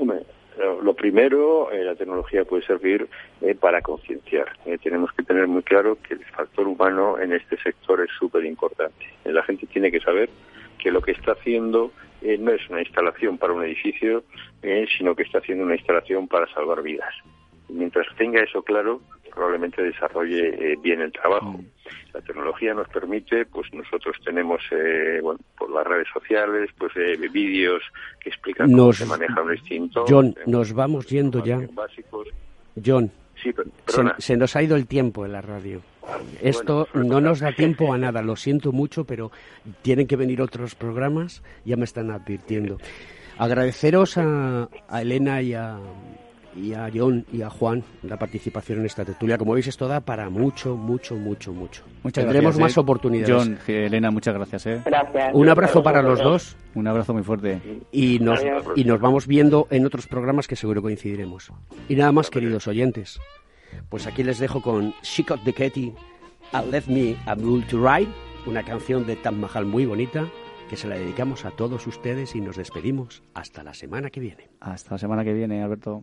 [0.87, 3.09] lo primero, eh, la tecnología puede servir
[3.41, 4.57] eh, para concienciar.
[4.64, 8.45] Eh, tenemos que tener muy claro que el factor humano en este sector es súper
[8.45, 9.05] importante.
[9.24, 10.31] la gente tiene que saber
[10.79, 11.91] que lo que está haciendo
[12.39, 14.24] no es una instalación para un edificio,
[14.97, 17.14] sino que está haciendo una instalación para salvar vidas.
[17.68, 19.01] mientras tenga eso claro,
[19.37, 21.53] probablemente desarrolle eh, bien el trabajo.
[21.53, 21.66] Mm.
[22.14, 27.16] La tecnología nos permite, pues nosotros tenemos, eh, bueno, por las redes sociales, pues eh,
[27.30, 27.82] vídeos
[28.18, 30.07] que explican cómo se maneja un extintor.
[30.09, 31.61] John, nos vamos yendo ya.
[32.84, 33.12] John,
[34.18, 35.82] se, nos ha ido el tiempo en la radio.
[36.41, 39.30] Esto no nos da tiempo a nada, lo siento mucho, pero
[39.82, 42.78] tienen que venir otros programas, ya me están advirtiendo.
[43.39, 44.68] Agradeceros a
[45.03, 45.78] Elena y a,
[46.57, 49.38] y a John y a Juan la participación en esta tertulia.
[49.38, 51.84] Como veis, esto da para mucho, mucho, mucho, mucho.
[52.02, 52.80] Muchas Tendremos más eh.
[52.80, 53.34] oportunidades.
[53.34, 54.66] John, Elena, muchas gracias.
[54.66, 54.82] Eh.
[54.84, 55.34] Gracias.
[55.34, 56.57] Un abrazo para los dos.
[56.74, 57.61] Un abrazo muy fuerte.
[57.92, 58.40] Y nos,
[58.74, 61.52] y nos vamos viendo en otros programas que seguro coincidiremos.
[61.88, 63.18] Y nada más, queridos oyentes.
[63.88, 65.92] Pues aquí les dejo con She Got the Ketty,
[66.52, 68.11] I Left Me a Bull to Ride,
[68.46, 70.26] una canción de Tam Mahal muy bonita
[70.68, 74.50] que se la dedicamos a todos ustedes y nos despedimos hasta la semana que viene.
[74.61, 76.02] Hasta la semana que viene, Alberto.